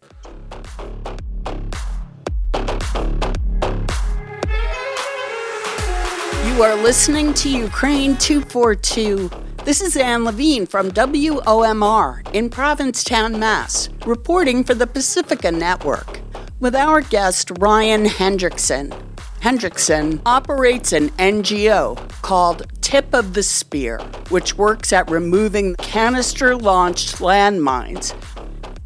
You 6.47 6.63
are 6.65 6.77
listening 6.77 7.33
to 7.35 7.49
Ukraine 7.49 8.17
242. 8.17 9.31
This 9.69 9.83
is 9.83 9.99
Anne 9.99 10.25
Levine 10.25 10.65
from 10.65 10.91
WOMR 10.93 12.35
in 12.35 12.49
Provincetown, 12.49 13.39
Mass, 13.39 13.91
reporting 14.07 14.65
for 14.65 14.73
the 14.73 14.87
Pacifica 14.87 15.53
Network 15.53 16.21
with 16.59 16.75
our 16.75 17.03
guest 17.03 17.53
Ryan 17.59 18.07
Hendrickson. 18.07 18.99
Hendrickson 19.43 20.23
operates 20.25 20.95
an 20.95 21.11
NGO 21.11 21.99
called 22.23 22.63
Tip 22.81 23.13
of 23.13 23.35
the 23.35 23.43
Spear, 23.43 23.99
which 24.31 24.57
works 24.57 24.91
at 24.91 25.11
removing 25.11 25.75
canister 25.75 26.57
launched 26.57 27.17
landmines 27.17 28.15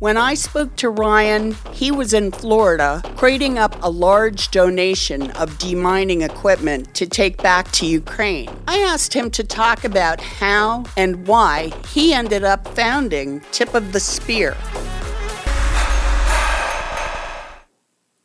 when 0.02 0.16
I 0.16 0.34
spoke 0.34 0.74
to 0.78 0.90
Ryan, 0.90 1.54
he 1.70 1.92
was 1.92 2.12
in 2.12 2.32
Florida 2.32 3.00
crating 3.16 3.56
up 3.56 3.76
a 3.84 3.88
large 3.88 4.50
donation 4.50 5.30
of 5.30 5.50
demining 5.58 6.28
equipment 6.28 6.92
to 6.96 7.06
take 7.06 7.40
back 7.40 7.70
to 7.70 7.86
Ukraine. 7.86 8.50
I 8.66 8.78
asked 8.78 9.14
him 9.14 9.30
to 9.30 9.44
talk 9.44 9.84
about 9.84 10.20
how 10.20 10.82
and 10.96 11.24
why 11.28 11.70
he 11.86 12.12
ended 12.12 12.42
up 12.42 12.66
founding 12.74 13.42
Tip 13.52 13.74
of 13.74 13.92
the 13.92 14.00
Spear. 14.00 14.56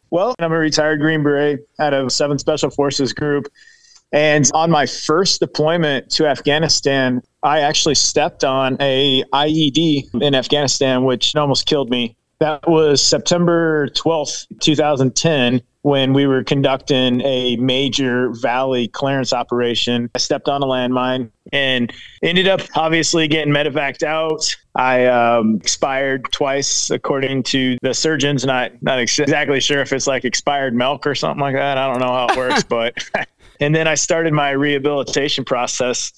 Well, 0.09 0.33
I'm 0.39 0.51
a 0.51 0.57
retired 0.57 0.99
Green 0.99 1.21
Beret 1.21 1.59
out 1.79 1.93
of 1.93 2.07
7th 2.07 2.39
Special 2.39 2.71
Forces 2.71 3.13
Group. 3.13 3.49
And 4.11 4.49
on 4.53 4.71
my 4.71 4.85
first 4.85 5.39
deployment 5.39 6.09
to 6.11 6.27
Afghanistan, 6.27 7.21
I 7.43 7.61
actually 7.61 7.95
stepped 7.95 8.43
on 8.43 8.77
a 8.79 9.23
IED 9.33 10.21
in 10.21 10.35
Afghanistan, 10.35 11.03
which 11.03 11.35
almost 11.35 11.65
killed 11.65 11.89
me. 11.89 12.15
That 12.39 12.69
was 12.69 13.01
September 13.01 13.87
12th, 13.89 14.45
2010, 14.61 15.61
when 15.81 16.13
we 16.13 16.27
were 16.27 16.43
conducting 16.43 17.21
a 17.21 17.55
major 17.55 18.29
valley 18.41 18.89
clearance 18.89 19.33
operation. 19.33 20.11
I 20.13 20.19
stepped 20.19 20.47
on 20.47 20.61
a 20.61 20.65
landmine 20.65 21.31
and 21.51 21.91
ended 22.21 22.47
up 22.47 22.61
obviously 22.75 23.27
getting 23.27 23.53
medevaced 23.53 24.03
out. 24.03 24.55
I 24.75 25.05
um, 25.05 25.55
expired 25.55 26.27
twice, 26.31 26.91
according 26.91 27.43
to 27.43 27.77
the 27.81 27.93
surgeons. 27.93 28.45
Not 28.45 28.71
not 28.83 28.99
exactly 28.99 29.59
sure 29.59 29.79
if 29.79 29.91
it's 29.91 30.05
like 30.07 30.23
expired 30.25 30.75
milk 30.75 31.07
or 31.07 31.15
something 31.15 31.41
like 31.41 31.55
that. 31.55 31.77
I 31.77 31.87
don't 31.87 31.99
know 31.99 32.13
how 32.13 32.27
it 32.27 32.37
works, 32.37 32.63
but 32.69 32.93
and 33.59 33.75
then 33.75 33.87
I 33.87 33.95
started 33.95 34.33
my 34.33 34.51
rehabilitation 34.51 35.45
process 35.45 36.11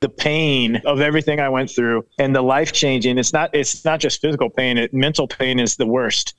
the 0.00 0.08
pain 0.08 0.76
of 0.84 1.00
everything 1.00 1.40
I 1.40 1.48
went 1.48 1.70
through 1.70 2.06
and 2.18 2.34
the 2.34 2.42
life 2.42 2.72
changing. 2.72 3.18
It's 3.18 3.32
not 3.32 3.50
it's 3.52 3.84
not 3.84 4.00
just 4.00 4.20
physical 4.20 4.50
pain, 4.50 4.78
it, 4.78 4.94
mental 4.94 5.26
pain 5.26 5.58
is 5.58 5.76
the 5.76 5.86
worst. 5.86 6.34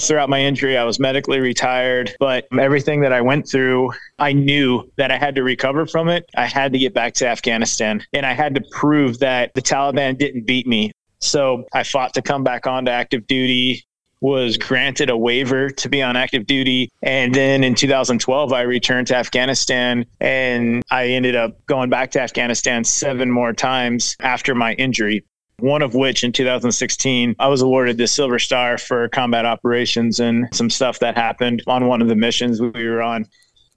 Throughout 0.00 0.30
my 0.30 0.40
injury, 0.40 0.78
I 0.78 0.84
was 0.84 0.98
medically 0.98 1.40
retired, 1.40 2.16
but 2.18 2.46
everything 2.58 3.02
that 3.02 3.12
I 3.12 3.20
went 3.20 3.46
through, 3.46 3.92
I 4.18 4.32
knew 4.32 4.90
that 4.96 5.10
I 5.10 5.18
had 5.18 5.34
to 5.34 5.42
recover 5.42 5.86
from 5.86 6.08
it. 6.08 6.24
I 6.36 6.46
had 6.46 6.72
to 6.72 6.78
get 6.78 6.94
back 6.94 7.12
to 7.14 7.28
Afghanistan 7.28 8.02
and 8.14 8.24
I 8.24 8.32
had 8.32 8.54
to 8.54 8.62
prove 8.70 9.18
that 9.18 9.52
the 9.54 9.60
Taliban 9.62 10.16
didn't 10.16 10.46
beat 10.46 10.66
me. 10.66 10.92
So 11.18 11.64
I 11.74 11.82
fought 11.82 12.14
to 12.14 12.22
come 12.22 12.42
back 12.42 12.66
onto 12.66 12.90
active 12.90 13.26
duty 13.26 13.84
was 14.20 14.56
granted 14.56 15.10
a 15.10 15.16
waiver 15.16 15.70
to 15.70 15.88
be 15.88 16.02
on 16.02 16.16
active 16.16 16.46
duty. 16.46 16.90
And 17.02 17.34
then 17.34 17.64
in 17.64 17.74
2012, 17.74 18.52
I 18.52 18.62
returned 18.62 19.06
to 19.08 19.16
Afghanistan 19.16 20.04
and 20.20 20.82
I 20.90 21.08
ended 21.08 21.36
up 21.36 21.64
going 21.66 21.90
back 21.90 22.10
to 22.12 22.20
Afghanistan 22.20 22.84
seven 22.84 23.30
more 23.30 23.52
times 23.52 24.16
after 24.20 24.54
my 24.54 24.74
injury. 24.74 25.24
One 25.58 25.82
of 25.82 25.94
which 25.94 26.24
in 26.24 26.32
2016, 26.32 27.36
I 27.38 27.48
was 27.48 27.60
awarded 27.60 27.98
the 27.98 28.06
Silver 28.06 28.38
Star 28.38 28.78
for 28.78 29.08
combat 29.08 29.44
operations 29.44 30.18
and 30.18 30.48
some 30.52 30.70
stuff 30.70 31.00
that 31.00 31.16
happened 31.16 31.62
on 31.66 31.86
one 31.86 32.00
of 32.00 32.08
the 32.08 32.16
missions 32.16 32.60
we 32.60 32.88
were 32.88 33.02
on 33.02 33.26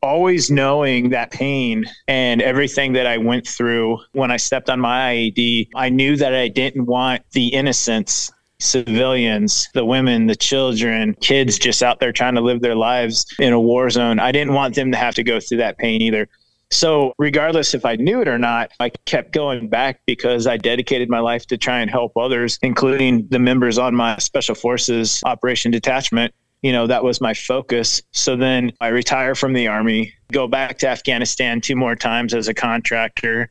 always 0.03 0.51
knowing 0.51 1.09
that 1.11 1.31
pain 1.31 1.85
and 2.09 2.41
everything 2.41 2.91
that 2.91 3.07
I 3.07 3.17
went 3.17 3.47
through 3.47 3.99
when 4.11 4.31
I 4.31 4.37
stepped 4.37 4.69
on 4.69 4.81
my 4.81 5.13
IED, 5.13 5.69
I 5.75 5.89
knew 5.89 6.17
that 6.17 6.35
I 6.35 6.49
didn't 6.49 6.85
want 6.85 7.23
the 7.31 7.47
innocence 7.47 8.29
civilians, 8.63 9.67
the 9.73 9.85
women, 9.85 10.27
the 10.27 10.35
children, 10.35 11.15
kids 11.15 11.59
just 11.59 11.83
out 11.83 11.99
there 11.99 12.11
trying 12.11 12.35
to 12.35 12.41
live 12.41 12.61
their 12.61 12.75
lives 12.75 13.25
in 13.39 13.53
a 13.53 13.59
war 13.59 13.89
zone. 13.89 14.19
I 14.19 14.31
didn't 14.31 14.53
want 14.53 14.75
them 14.75 14.91
to 14.91 14.97
have 14.97 15.15
to 15.15 15.23
go 15.23 15.39
through 15.39 15.57
that 15.57 15.77
pain 15.77 16.01
either. 16.01 16.27
So, 16.71 17.13
regardless 17.19 17.75
if 17.75 17.85
I 17.85 17.97
knew 17.97 18.21
it 18.21 18.27
or 18.27 18.39
not, 18.39 18.71
I 18.79 18.89
kept 19.05 19.31
going 19.31 19.69
back 19.69 19.99
because 20.07 20.47
I 20.47 20.57
dedicated 20.57 21.07
my 21.07 21.19
life 21.19 21.45
to 21.47 21.57
try 21.57 21.79
and 21.81 21.91
help 21.91 22.13
others, 22.17 22.57
including 22.63 23.27
the 23.27 23.37
members 23.37 23.77
on 23.77 23.93
my 23.93 24.17
Special 24.17 24.55
Forces 24.55 25.21
Operation 25.23 25.69
Detachment. 25.69 26.33
You 26.63 26.71
know, 26.71 26.87
that 26.87 27.03
was 27.03 27.21
my 27.21 27.35
focus. 27.35 28.01
So 28.11 28.35
then 28.35 28.71
I 28.81 28.87
retire 28.87 29.35
from 29.35 29.53
the 29.53 29.67
Army, 29.67 30.13
go 30.33 30.47
back 30.47 30.79
to 30.79 30.87
Afghanistan 30.87 31.61
two 31.61 31.75
more 31.75 31.95
times 31.95 32.33
as 32.33 32.47
a 32.47 32.53
contractor. 32.53 33.49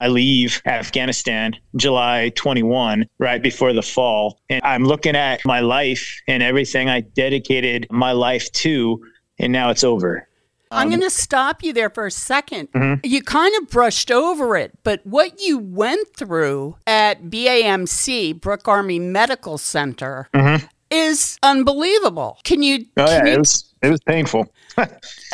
I 0.00 0.08
leave 0.08 0.60
Afghanistan 0.66 1.54
July 1.76 2.32
21, 2.34 3.06
right 3.18 3.40
before 3.40 3.72
the 3.72 3.82
fall. 3.82 4.40
And 4.50 4.60
I'm 4.64 4.84
looking 4.84 5.14
at 5.14 5.44
my 5.44 5.60
life 5.60 6.20
and 6.26 6.42
everything 6.42 6.88
I 6.88 7.00
dedicated 7.02 7.86
my 7.90 8.10
life 8.10 8.50
to, 8.52 9.00
and 9.38 9.52
now 9.52 9.70
it's 9.70 9.84
over. 9.84 10.26
I'm 10.72 10.88
going 10.88 11.02
to 11.02 11.10
stop 11.10 11.62
you 11.62 11.72
there 11.72 11.90
for 11.90 12.06
a 12.06 12.10
2nd 12.10 12.70
mm-hmm. 12.70 12.94
You 13.04 13.22
kind 13.22 13.54
of 13.60 13.68
brushed 13.68 14.10
over 14.10 14.56
it, 14.56 14.72
but 14.82 15.06
what 15.06 15.40
you 15.40 15.58
went 15.58 16.16
through 16.16 16.76
at 16.86 17.24
BAMC, 17.24 18.40
Brooke 18.40 18.66
Army 18.66 18.98
Medical 18.98 19.58
Center, 19.58 20.28
mm-hmm. 20.34 20.64
is 20.90 21.38
unbelievable. 21.42 22.38
Can 22.44 22.62
you? 22.62 22.86
Oh 22.96 23.06
can 23.06 23.26
yeah, 23.26 23.36
you, 23.36 23.42
it 23.82 23.90
was 23.90 24.00
painful. 24.00 24.52
Uh, 24.76 24.86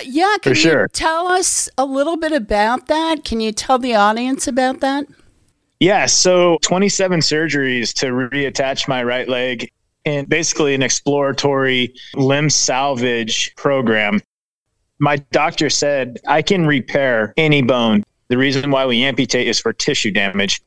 yeah, 0.04 0.36
can 0.42 0.52
for 0.52 0.54
sure. 0.54 0.88
tell 0.88 1.28
us 1.28 1.68
a 1.78 1.84
little 1.84 2.16
bit 2.16 2.32
about 2.32 2.86
that? 2.88 3.24
Can 3.24 3.40
you 3.40 3.52
tell 3.52 3.78
the 3.78 3.94
audience 3.94 4.48
about 4.48 4.80
that? 4.80 5.06
Yeah, 5.80 6.06
so 6.06 6.58
27 6.62 7.20
surgeries 7.20 7.92
to 7.94 8.06
reattach 8.06 8.88
my 8.88 9.04
right 9.04 9.28
leg 9.28 9.70
and 10.04 10.28
basically 10.28 10.74
an 10.74 10.82
exploratory 10.82 11.94
limb 12.14 12.50
salvage 12.50 13.54
program 13.54 14.20
my 14.98 15.16
doctor 15.30 15.70
said 15.70 16.18
I 16.26 16.42
can 16.42 16.66
repair 16.66 17.32
any 17.36 17.62
bone. 17.62 18.04
The 18.28 18.36
reason 18.36 18.70
why 18.70 18.86
we 18.86 19.02
amputate 19.02 19.46
is 19.46 19.60
for 19.60 19.72
tissue 19.72 20.10
damage. 20.10 20.60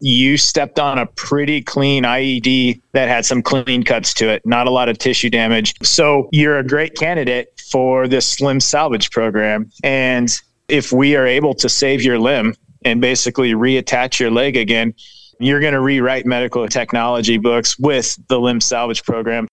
You 0.00 0.36
stepped 0.36 0.78
on 0.78 0.98
a 0.98 1.06
pretty 1.06 1.62
clean 1.62 2.04
IED 2.04 2.80
that 2.92 3.08
had 3.08 3.24
some 3.24 3.42
clean 3.42 3.82
cuts 3.82 4.12
to 4.14 4.28
it, 4.28 4.44
not 4.44 4.66
a 4.66 4.70
lot 4.70 4.88
of 4.88 4.98
tissue 4.98 5.30
damage. 5.30 5.74
So 5.82 6.28
you're 6.32 6.58
a 6.58 6.66
great 6.66 6.96
candidate 6.96 7.48
for 7.70 8.06
this 8.06 8.40
limb 8.40 8.60
salvage 8.60 9.10
program. 9.10 9.70
And 9.82 10.34
if 10.68 10.92
we 10.92 11.16
are 11.16 11.26
able 11.26 11.54
to 11.54 11.68
save 11.68 12.02
your 12.02 12.18
limb 12.18 12.54
and 12.84 13.00
basically 13.00 13.52
reattach 13.52 14.18
your 14.18 14.30
leg 14.30 14.56
again, 14.56 14.94
you're 15.40 15.60
going 15.60 15.72
to 15.72 15.80
rewrite 15.80 16.26
medical 16.26 16.66
technology 16.68 17.38
books 17.38 17.78
with 17.78 18.16
the 18.28 18.38
limb 18.38 18.60
salvage 18.60 19.02
program. 19.04 19.48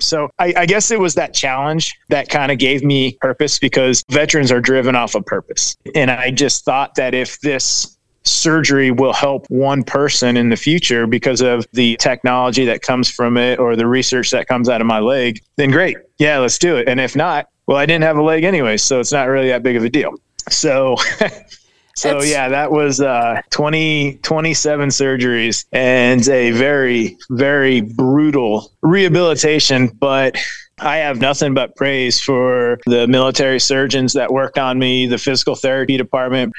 So 0.00 0.28
I, 0.38 0.52
I, 0.56 0.66
guess 0.66 0.90
it 0.90 0.98
was 0.98 1.14
that 1.14 1.34
challenge 1.34 1.94
that 2.08 2.28
kind 2.28 2.50
of 2.50 2.58
gave 2.58 2.82
me 2.82 3.16
purpose 3.20 3.58
because 3.58 4.02
veterans 4.10 4.50
are 4.50 4.60
driven 4.60 4.96
off 4.96 5.14
of 5.14 5.24
purpose. 5.24 5.76
And 5.94 6.10
I 6.10 6.30
just 6.30 6.64
thought 6.64 6.96
that 6.96 7.14
if 7.14 7.40
this 7.40 7.93
surgery 8.24 8.90
will 8.90 9.12
help 9.12 9.46
one 9.48 9.82
person 9.84 10.36
in 10.36 10.48
the 10.48 10.56
future 10.56 11.06
because 11.06 11.40
of 11.40 11.66
the 11.72 11.96
technology 11.96 12.64
that 12.64 12.82
comes 12.82 13.10
from 13.10 13.36
it 13.36 13.58
or 13.58 13.76
the 13.76 13.86
research 13.86 14.30
that 14.30 14.48
comes 14.48 14.68
out 14.68 14.80
of 14.80 14.86
my 14.86 14.98
leg, 14.98 15.42
then 15.56 15.70
great. 15.70 15.96
Yeah, 16.18 16.38
let's 16.38 16.58
do 16.58 16.76
it. 16.76 16.88
And 16.88 17.00
if 17.00 17.14
not, 17.14 17.48
well, 17.66 17.76
I 17.76 17.86
didn't 17.86 18.04
have 18.04 18.16
a 18.16 18.22
leg 18.22 18.44
anyway, 18.44 18.76
so 18.76 19.00
it's 19.00 19.12
not 19.12 19.24
really 19.28 19.48
that 19.48 19.62
big 19.62 19.76
of 19.76 19.84
a 19.84 19.90
deal. 19.90 20.14
So 20.48 20.96
So 21.96 22.18
it's, 22.18 22.30
yeah, 22.30 22.48
that 22.48 22.72
was 22.72 23.00
uh, 23.00 23.40
20, 23.50 24.18
27 24.22 24.88
surgeries 24.88 25.64
and 25.72 26.28
a 26.28 26.50
very, 26.50 27.16
very 27.30 27.82
brutal 27.82 28.72
rehabilitation. 28.82 29.88
But 29.88 30.36
I 30.78 30.96
have 30.96 31.20
nothing 31.20 31.54
but 31.54 31.76
praise 31.76 32.20
for 32.20 32.80
the 32.86 33.06
military 33.06 33.60
surgeons 33.60 34.12
that 34.14 34.32
worked 34.32 34.58
on 34.58 34.78
me, 34.78 35.06
the 35.06 35.18
physical 35.18 35.54
therapy 35.54 35.96
department, 35.96 36.52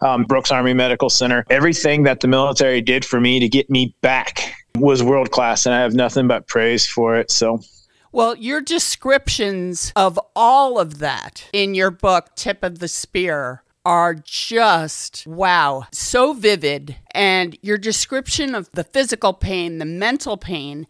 um, 0.00 0.24
Brooks 0.24 0.50
Army 0.50 0.74
Medical 0.74 1.10
Center. 1.10 1.44
Everything 1.50 2.02
that 2.04 2.20
the 2.20 2.28
military 2.28 2.80
did 2.80 3.04
for 3.04 3.20
me 3.20 3.40
to 3.40 3.48
get 3.48 3.70
me 3.70 3.94
back 4.00 4.54
was 4.76 5.02
world 5.02 5.30
class, 5.30 5.66
and 5.66 5.74
I 5.74 5.80
have 5.80 5.94
nothing 5.94 6.28
but 6.28 6.46
praise 6.46 6.86
for 6.86 7.16
it. 7.16 7.30
So 7.30 7.60
well, 8.12 8.36
your 8.36 8.60
descriptions 8.60 9.92
of 9.94 10.18
all 10.34 10.80
of 10.80 10.98
that 10.98 11.48
in 11.52 11.74
your 11.74 11.92
book, 11.92 12.34
Tip 12.34 12.64
of 12.64 12.80
the 12.80 12.88
Spear, 12.88 13.62
are 13.84 14.14
just 14.14 15.26
wow, 15.26 15.84
so 15.92 16.32
vivid. 16.32 16.96
And 17.12 17.56
your 17.62 17.78
description 17.78 18.54
of 18.54 18.70
the 18.72 18.84
physical 18.84 19.32
pain, 19.32 19.78
the 19.78 19.84
mental 19.84 20.36
pain, 20.36 20.88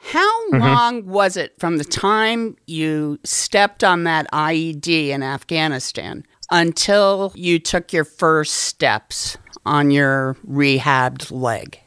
how 0.00 0.50
mm-hmm. 0.50 0.60
long 0.60 1.06
was 1.06 1.36
it 1.36 1.54
from 1.58 1.78
the 1.78 1.84
time 1.84 2.56
you 2.66 3.18
stepped 3.24 3.82
on 3.82 4.04
that 4.04 4.30
IED 4.32 5.08
in 5.08 5.24
Afghanistan 5.24 6.24
until 6.50 7.32
you 7.34 7.58
took 7.58 7.92
your 7.92 8.04
first 8.04 8.54
steps 8.54 9.36
on 9.64 9.90
your 9.90 10.36
rehabbed 10.48 11.30
leg? 11.30 11.80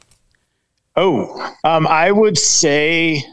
Oh, 0.95 1.55
um, 1.63 1.87
I 1.87 2.11
would 2.11 2.37
say, 2.37 3.23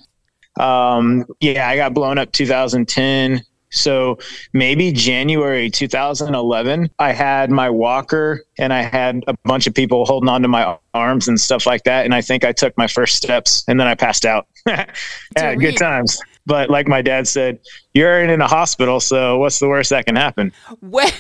um, 0.61 1.25
yeah, 1.41 1.69
I 1.69 1.77
got 1.77 1.95
blown 1.95 2.19
up 2.19 2.33
2010. 2.33 3.43
So 3.71 4.19
maybe 4.55 4.93
January 4.93 5.69
2011, 5.69 6.91
I 6.99 7.12
had 7.12 7.51
my 7.51 7.69
walker 7.69 8.43
and 8.59 8.73
I 8.73 8.83
had 8.83 9.25
a 9.27 9.35
bunch 9.45 9.67
of 9.67 9.75
people 9.75 10.07
holding 10.07 10.29
onto 10.29 10.49
my 10.49 10.79
arms 10.95 11.29
and 11.29 11.38
stuff 11.38 11.67
like 11.67 11.85
that. 11.85 12.07
And 12.07 12.14
I 12.14 12.23
think 12.23 12.45
I 12.45 12.53
took 12.53 12.77
my 12.79 12.87
first 12.87 13.17
steps 13.17 13.64
and 13.69 13.79
then 13.79 13.87
I 13.87 13.95
passed 13.95 14.25
out. 14.25 14.47
yeah, 14.67 15.55
good 15.55 15.77
times. 15.77 16.19
But 16.48 16.70
like 16.70 16.88
my 16.88 17.02
dad 17.02 17.28
said, 17.28 17.61
you're 17.92 18.24
in 18.24 18.40
a 18.40 18.48
hospital, 18.48 19.00
so 19.00 19.37
what's 19.37 19.58
the 19.58 19.68
worst 19.68 19.90
that 19.90 20.06
can 20.06 20.16
happen? 20.16 20.50
When 20.80 21.12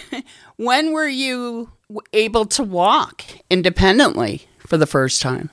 when 0.56 0.92
were 0.92 1.06
you 1.06 1.70
able 2.14 2.46
to 2.46 2.62
walk 2.62 3.22
independently 3.50 4.48
for 4.58 4.78
the 4.78 4.86
first 4.86 5.20
time? 5.20 5.50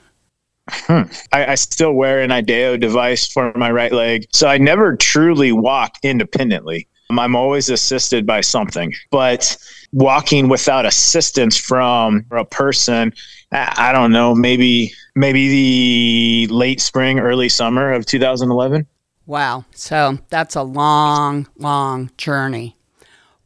Hmm. 0.70 1.04
I, 1.34 1.52
I, 1.52 1.56
still 1.56 1.94
wear 1.94 2.22
an 2.22 2.32
IDEO 2.32 2.78
device 2.78 3.28
for 3.28 3.54
my 3.56 3.70
right 3.70 3.92
leg. 3.92 4.26
So 4.32 4.48
I 4.48 4.58
never 4.58 4.96
truly 4.96 5.52
walk 5.52 5.98
independently. 6.02 6.88
I'm 7.12 7.36
always 7.36 7.70
assisted 7.70 8.26
by 8.26 8.42
something, 8.42 8.92
but 9.12 9.56
walking 9.92 10.48
without 10.50 10.86
assistance 10.86 11.56
from 11.56 12.26
a 12.32 12.46
person, 12.46 13.14
I 13.52 13.92
don't 13.92 14.12
know, 14.12 14.34
maybe 14.34 14.92
maybe 15.16 16.48
the 16.48 16.54
late 16.54 16.82
spring, 16.82 17.20
early 17.20 17.50
summer 17.50 17.92
of 17.92 18.08
2011. 18.08 18.88
Wow. 19.26 19.66
So 19.74 20.20
that's 20.30 20.56
a 20.56 20.64
long, 20.64 21.48
long 21.58 22.12
journey. 22.18 22.76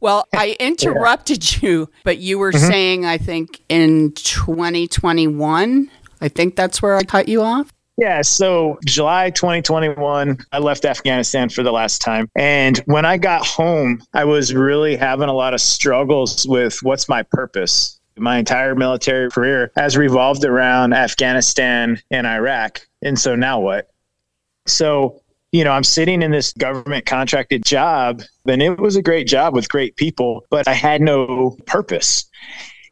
Well, 0.00 0.26
I 0.34 0.56
interrupted 0.60 1.62
yeah. 1.62 1.68
you, 1.68 1.90
but 2.04 2.18
you 2.18 2.38
were 2.38 2.52
mm-hmm. 2.52 2.66
saying, 2.66 3.06
I 3.06 3.18
think 3.18 3.60
in 3.68 4.12
2021 4.12 5.90
I 6.20 6.28
think 6.28 6.56
that's 6.56 6.82
where 6.82 6.96
I 6.96 7.02
cut 7.02 7.28
you 7.28 7.42
off. 7.42 7.72
Yeah, 7.96 8.22
so 8.22 8.78
July 8.86 9.30
2021, 9.30 10.38
I 10.52 10.58
left 10.58 10.84
Afghanistan 10.84 11.50
for 11.50 11.62
the 11.62 11.72
last 11.72 12.00
time. 12.00 12.30
And 12.34 12.78
when 12.86 13.04
I 13.04 13.18
got 13.18 13.44
home, 13.44 14.02
I 14.14 14.24
was 14.24 14.54
really 14.54 14.96
having 14.96 15.28
a 15.28 15.34
lot 15.34 15.52
of 15.52 15.60
struggles 15.60 16.46
with 16.48 16.82
what's 16.82 17.08
my 17.08 17.22
purpose. 17.22 18.00
My 18.16 18.38
entire 18.38 18.74
military 18.74 19.30
career 19.30 19.70
has 19.76 19.96
revolved 19.96 20.44
around 20.44 20.94
Afghanistan 20.94 22.00
and 22.10 22.26
Iraq. 22.26 22.86
And 23.02 23.18
so 23.18 23.34
now 23.34 23.60
what? 23.60 23.90
So, 24.66 25.19
you 25.52 25.64
know, 25.64 25.72
I'm 25.72 25.84
sitting 25.84 26.22
in 26.22 26.30
this 26.30 26.52
government 26.52 27.06
contracted 27.06 27.64
job, 27.64 28.22
and 28.46 28.62
it 28.62 28.78
was 28.78 28.96
a 28.96 29.02
great 29.02 29.26
job 29.26 29.54
with 29.54 29.68
great 29.68 29.96
people, 29.96 30.44
but 30.50 30.68
I 30.68 30.74
had 30.74 31.00
no 31.00 31.56
purpose. 31.66 32.26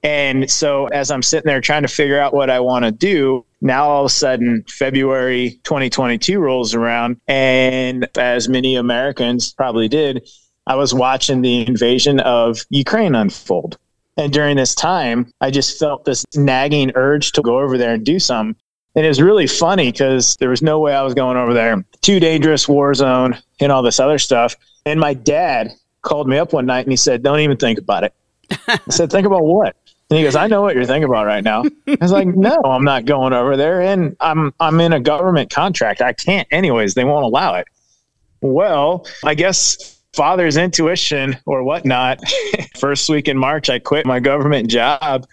And 0.03 0.51
so 0.51 0.87
as 0.87 1.11
I'm 1.11 1.23
sitting 1.23 1.47
there 1.47 1.61
trying 1.61 1.83
to 1.83 1.89
figure 1.89 2.21
out 2.21 2.35
what 2.35 2.51
I 2.51 2.61
want 2.61 2.85
to 2.85 2.93
do, 2.93 3.45
now 3.61 3.89
all 3.89 4.05
of 4.05 4.07
a 4.07 4.15
sudden 4.15 4.65
February 4.69 5.59
2022 5.65 6.39
rolls 6.39 6.75
around. 6.75 7.21
And 7.27 8.09
as 8.17 8.49
many 8.49 8.77
Americans 8.77 9.53
probably 9.53 9.89
did, 9.89 10.29
I 10.67 10.77
was 10.77 10.95
watching 10.95 11.43
the 11.43 11.67
invasion 11.67 12.21
of 12.21 12.61
Ukraine 12.71 13.15
unfold. 13.15 13.79
And 14.17 14.33
during 14.33 14.57
this 14.57 14.75
time, 14.75 15.33
I 15.41 15.51
just 15.51 15.79
felt 15.79 16.05
this 16.05 16.25
nagging 16.35 16.93
urge 16.95 17.33
to 17.33 17.43
go 17.43 17.59
over 17.59 17.79
there 17.79 17.95
and 17.95 18.05
do 18.05 18.19
something. 18.19 18.61
And 18.95 19.05
it 19.05 19.09
was 19.09 19.21
really 19.21 19.47
funny 19.47 19.93
because 19.93 20.37
there 20.37 20.49
was 20.51 20.63
no 20.63 20.81
way 20.81 20.95
I 20.95 21.03
was 21.03 21.15
going 21.15 21.37
over 21.37 21.55
there. 21.55 21.85
Too 22.01 22.19
dangerous 22.21 22.69
war 22.69 22.95
zone 22.95 23.39
and 23.61 23.71
all 23.71 23.83
this 23.83 24.01
other 24.01 24.19
stuff. 24.19 24.57
And 24.87 24.99
my 24.99 25.15
dad 25.15 25.73
called 26.03 26.29
me 26.29 26.39
up 26.39 26.53
one 26.53 26.67
night 26.67 26.81
and 26.81 26.93
he 26.93 26.97
said, 26.97 27.23
Don't 27.23 27.41
even 27.41 27.57
think 27.57 27.79
about 27.79 28.05
it. 28.05 28.15
I 28.67 28.79
said, 28.89 29.11
Think 29.11 29.27
about 29.27 29.45
what? 29.45 29.77
And 30.11 30.17
he 30.17 30.25
goes, 30.25 30.37
I 30.37 30.47
know 30.47 30.63
what 30.63 30.75
you're 30.75 30.87
thinking 30.87 31.05
about 31.09 31.27
right 31.27 31.45
now. 31.45 31.65
I 31.87 31.99
was 32.01 32.13
like, 32.13 32.29
no, 32.29 32.57
I'm 32.65 32.85
not 32.85 33.05
going 33.05 33.35
over 33.35 33.59
there. 33.59 33.83
And 33.83 34.17
I'm 34.21 34.55
I'm 34.59 34.81
in 34.81 34.95
a 34.95 35.01
government 35.01 35.51
contract. 35.51 36.01
I 36.01 36.15
can't 36.15 36.49
anyways. 36.51 36.95
They 36.95 37.05
won't 37.05 37.25
allow 37.25 37.57
it. 37.57 37.69
Well, 38.41 39.07
I 39.23 39.35
guess 39.35 40.01
father's 40.15 40.57
intuition 40.57 41.37
or 41.45 41.63
whatnot. 41.63 42.21
First 42.79 43.11
week 43.11 43.29
in 43.29 43.37
March, 43.37 43.69
I 43.69 43.79
quit 43.79 44.07
my 44.07 44.19
government 44.19 44.71
job 44.71 45.27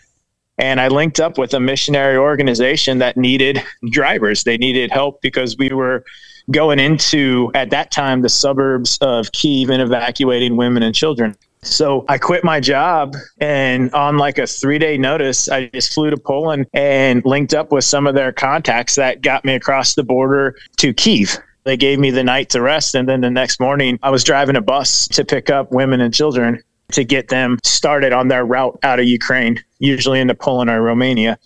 and 0.58 0.80
I 0.80 0.88
linked 0.88 1.20
up 1.20 1.38
with 1.38 1.54
a 1.54 1.60
missionary 1.60 2.18
organization 2.18 3.00
that 3.00 3.18
needed 3.18 3.62
drivers. 3.90 4.44
They 4.44 4.58
needed 4.58 4.92
help 4.92 5.22
because 5.22 5.58
we 5.58 5.70
were 5.70 6.04
going 6.52 6.80
into, 6.80 7.52
at 7.56 7.72
that 7.72 7.92
time, 7.92 8.22
the 8.22 8.30
suburbs 8.30 8.98
of 9.02 9.32
Kiev 9.32 9.70
and 9.70 9.82
evacuating 9.82 10.56
women 10.56 10.84
and 10.84 10.96
children. 10.96 11.36
So 11.62 12.06
I 12.08 12.20
quit 12.20 12.44
my 12.44 12.60
job 12.60 13.16
and 13.40 13.92
on 13.94 14.18
like 14.18 14.38
a 14.38 14.46
three 14.46 14.78
day 14.78 14.98
notice, 14.98 15.50
I 15.50 15.68
just 15.68 15.94
flew 15.94 16.12
to 16.12 16.18
Poland 16.18 16.68
and 16.74 17.26
linked 17.26 17.56
up 17.56 17.72
with 17.72 17.84
some 17.84 18.06
of 18.06 18.14
their 18.14 18.32
contacts 18.32 18.96
that 18.96 19.22
got 19.22 19.44
me 19.44 19.56
across 19.56 19.96
the 19.96 20.04
border 20.04 20.56
to 20.78 20.94
Kiev. 20.94 21.38
They 21.64 21.76
gave 21.76 21.98
me 21.98 22.12
the 22.12 22.24
night 22.24 22.52
to 22.52 22.62
rest. 22.62 22.94
And 22.94 23.10
then 23.10 23.22
the 23.22 23.32
next 23.32 23.60
morning, 23.60 23.98
I 24.04 24.12
was 24.12 24.24
driving 24.24 24.56
a 24.56 24.62
bus 24.62 25.08
to 25.10 25.26
pick 25.26 25.50
up 25.50 25.72
women 25.72 26.02
and 26.02 26.14
children 26.14 26.62
to 26.96 27.04
get 27.04 27.28
them 27.28 27.58
started 27.64 28.14
on 28.14 28.28
their 28.28 28.46
route 28.46 28.78
out 28.84 29.00
of 29.00 29.06
Ukraine, 29.06 29.64
usually 29.80 30.20
into 30.20 30.36
Poland 30.36 30.70
or 30.70 30.82
Romania. 30.82 31.38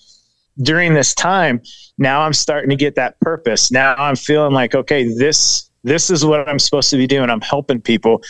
During 0.61 0.93
this 0.93 1.13
time, 1.13 1.61
now 1.97 2.21
I'm 2.21 2.33
starting 2.33 2.69
to 2.69 2.75
get 2.75 2.95
that 2.95 3.19
purpose. 3.19 3.71
Now 3.71 3.95
I'm 3.95 4.15
feeling 4.15 4.53
like, 4.53 4.75
okay, 4.75 5.03
this 5.13 5.69
this 5.83 6.09
is 6.09 6.25
what 6.25 6.47
I'm 6.47 6.59
supposed 6.59 6.89
to 6.89 6.97
be 6.97 7.07
doing. 7.07 7.29
I'm 7.29 7.41
helping 7.41 7.81
people. 7.81 8.21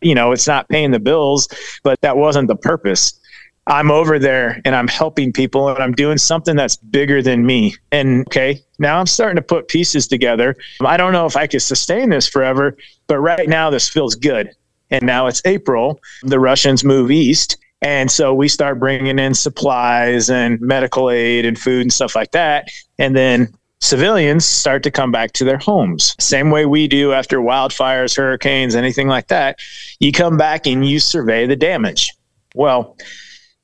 You 0.00 0.14
know, 0.14 0.32
it's 0.32 0.46
not 0.46 0.68
paying 0.68 0.90
the 0.90 0.98
bills, 0.98 1.48
but 1.82 2.00
that 2.00 2.16
wasn't 2.16 2.48
the 2.48 2.56
purpose. 2.56 3.20
I'm 3.66 3.90
over 3.90 4.18
there 4.18 4.60
and 4.64 4.74
I'm 4.74 4.88
helping 4.88 5.32
people 5.32 5.68
and 5.68 5.78
I'm 5.78 5.92
doing 5.92 6.18
something 6.18 6.56
that's 6.56 6.76
bigger 6.76 7.22
than 7.22 7.46
me. 7.46 7.76
And 7.92 8.26
okay, 8.28 8.62
now 8.78 8.98
I'm 8.98 9.06
starting 9.06 9.36
to 9.36 9.42
put 9.42 9.68
pieces 9.68 10.06
together. 10.06 10.56
I 10.82 10.96
don't 10.96 11.12
know 11.12 11.24
if 11.26 11.36
I 11.36 11.46
could 11.46 11.62
sustain 11.62 12.10
this 12.10 12.28
forever, 12.28 12.76
but 13.06 13.18
right 13.20 13.48
now 13.48 13.70
this 13.70 13.88
feels 13.88 14.14
good. 14.14 14.50
And 14.94 15.04
now 15.04 15.26
it's 15.26 15.42
April. 15.44 16.00
The 16.22 16.38
Russians 16.38 16.84
move 16.84 17.10
east. 17.10 17.56
And 17.82 18.08
so 18.08 18.32
we 18.32 18.46
start 18.46 18.78
bringing 18.78 19.18
in 19.18 19.34
supplies 19.34 20.30
and 20.30 20.60
medical 20.60 21.10
aid 21.10 21.44
and 21.44 21.58
food 21.58 21.82
and 21.82 21.92
stuff 21.92 22.14
like 22.14 22.30
that. 22.30 22.68
And 22.96 23.16
then 23.16 23.52
civilians 23.80 24.44
start 24.44 24.84
to 24.84 24.92
come 24.92 25.10
back 25.10 25.32
to 25.32 25.44
their 25.44 25.58
homes. 25.58 26.14
Same 26.20 26.52
way 26.52 26.64
we 26.64 26.86
do 26.86 27.12
after 27.12 27.40
wildfires, 27.40 28.16
hurricanes, 28.16 28.76
anything 28.76 29.08
like 29.08 29.26
that. 29.28 29.58
You 29.98 30.12
come 30.12 30.36
back 30.36 30.64
and 30.68 30.88
you 30.88 31.00
survey 31.00 31.44
the 31.44 31.56
damage. 31.56 32.12
Well, 32.54 32.96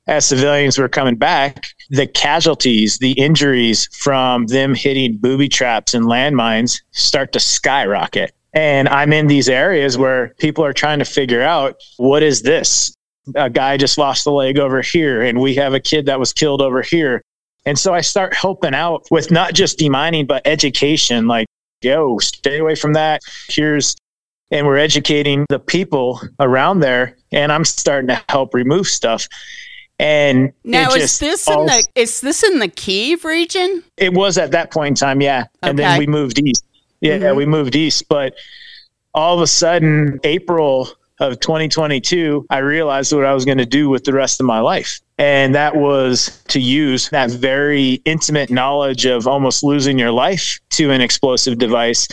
as 0.08 0.26
civilians 0.26 0.78
were 0.78 0.88
coming 0.88 1.14
back, 1.14 1.68
the 1.90 2.08
casualties, 2.08 2.98
the 2.98 3.12
injuries 3.12 3.88
from 3.96 4.48
them 4.48 4.74
hitting 4.74 5.16
booby 5.16 5.48
traps 5.48 5.94
and 5.94 6.06
landmines 6.06 6.82
start 6.90 7.32
to 7.34 7.40
skyrocket. 7.40 8.34
And 8.52 8.88
I'm 8.88 9.12
in 9.12 9.26
these 9.28 9.48
areas 9.48 9.96
where 9.96 10.34
people 10.38 10.64
are 10.64 10.72
trying 10.72 10.98
to 10.98 11.04
figure 11.04 11.42
out 11.42 11.76
what 11.98 12.22
is 12.22 12.42
this? 12.42 12.92
A 13.36 13.48
guy 13.48 13.76
just 13.76 13.96
lost 13.98 14.26
a 14.26 14.30
leg 14.30 14.58
over 14.58 14.82
here, 14.82 15.22
and 15.22 15.38
we 15.40 15.54
have 15.54 15.74
a 15.74 15.80
kid 15.80 16.06
that 16.06 16.18
was 16.18 16.32
killed 16.32 16.60
over 16.60 16.82
here. 16.82 17.22
And 17.66 17.78
so 17.78 17.94
I 17.94 18.00
start 18.00 18.34
helping 18.34 18.74
out 18.74 19.06
with 19.10 19.30
not 19.30 19.54
just 19.54 19.78
demining, 19.78 20.26
but 20.26 20.46
education 20.46 21.28
like, 21.28 21.46
yo, 21.82 22.18
stay 22.18 22.58
away 22.58 22.74
from 22.74 22.94
that. 22.94 23.20
Here's, 23.48 23.94
and 24.50 24.66
we're 24.66 24.78
educating 24.78 25.44
the 25.48 25.60
people 25.60 26.20
around 26.40 26.80
there. 26.80 27.16
And 27.30 27.52
I'm 27.52 27.64
starting 27.64 28.08
to 28.08 28.20
help 28.28 28.54
remove 28.54 28.86
stuff. 28.86 29.28
And 29.98 30.52
now 30.64 30.90
is 30.94 31.18
this 31.18 31.46
all, 31.46 31.60
in 31.60 31.66
the 31.66 31.86
is 31.94 32.22
this 32.22 32.42
in 32.42 32.58
the 32.58 32.68
Kiev 32.68 33.26
region? 33.26 33.84
It 33.98 34.14
was 34.14 34.38
at 34.38 34.50
that 34.52 34.72
point 34.72 34.88
in 34.88 34.94
time, 34.94 35.20
yeah. 35.20 35.44
And 35.62 35.78
then 35.78 35.98
we 35.98 36.06
moved 36.06 36.38
east. 36.38 36.64
Yeah, 37.00 37.18
mm-hmm. 37.18 37.36
we 37.36 37.46
moved 37.46 37.76
east. 37.76 38.08
But 38.08 38.34
all 39.14 39.34
of 39.34 39.42
a 39.42 39.46
sudden, 39.46 40.20
April 40.24 40.88
of 41.20 41.38
2022, 41.40 42.46
I 42.50 42.58
realized 42.58 43.12
what 43.12 43.24
I 43.24 43.34
was 43.34 43.44
going 43.44 43.58
to 43.58 43.66
do 43.66 43.88
with 43.88 44.04
the 44.04 44.12
rest 44.12 44.40
of 44.40 44.46
my 44.46 44.60
life. 44.60 45.00
And 45.18 45.54
that 45.54 45.76
was 45.76 46.42
to 46.48 46.60
use 46.60 47.10
that 47.10 47.30
very 47.30 48.00
intimate 48.06 48.50
knowledge 48.50 49.04
of 49.04 49.26
almost 49.26 49.62
losing 49.62 49.98
your 49.98 50.12
life 50.12 50.58
to 50.70 50.90
an 50.90 51.02
explosive 51.02 51.58
device. 51.58 52.08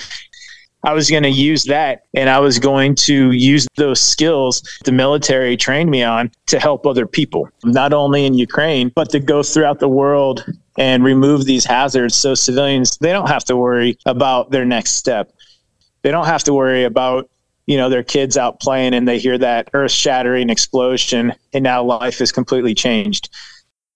I 0.83 0.93
was 0.93 1.09
going 1.09 1.23
to 1.23 1.29
use 1.29 1.63
that 1.65 2.03
and 2.13 2.29
I 2.29 2.39
was 2.39 2.59
going 2.59 2.95
to 2.95 3.31
use 3.31 3.67
those 3.77 3.99
skills 3.99 4.61
the 4.85 4.91
military 4.91 5.57
trained 5.57 5.89
me 5.89 6.03
on 6.03 6.31
to 6.47 6.59
help 6.59 6.85
other 6.85 7.07
people, 7.07 7.49
not 7.63 7.93
only 7.93 8.25
in 8.25 8.33
Ukraine, 8.33 8.91
but 8.93 9.09
to 9.11 9.19
go 9.19 9.41
throughout 9.41 9.79
the 9.79 9.89
world 9.89 10.45
and 10.77 11.03
remove 11.03 11.45
these 11.45 11.65
hazards 11.65 12.15
so 12.15 12.35
civilians 12.35 12.97
they 12.97 13.11
don't 13.11 13.29
have 13.29 13.43
to 13.45 13.57
worry 13.57 13.97
about 14.05 14.51
their 14.51 14.65
next 14.65 14.91
step. 14.91 15.31
They 16.03 16.11
don't 16.11 16.25
have 16.27 16.43
to 16.45 16.53
worry 16.53 16.83
about 16.83 17.29
you 17.65 17.77
know 17.77 17.89
their 17.89 18.03
kids 18.03 18.37
out 18.37 18.59
playing 18.59 18.93
and 18.93 19.07
they 19.07 19.19
hear 19.19 19.37
that 19.37 19.69
earth 19.73 19.91
shattering 19.91 20.49
explosion 20.49 21.33
and 21.53 21.63
now 21.63 21.83
life 21.83 22.21
is 22.21 22.31
completely 22.31 22.73
changed 22.73 23.29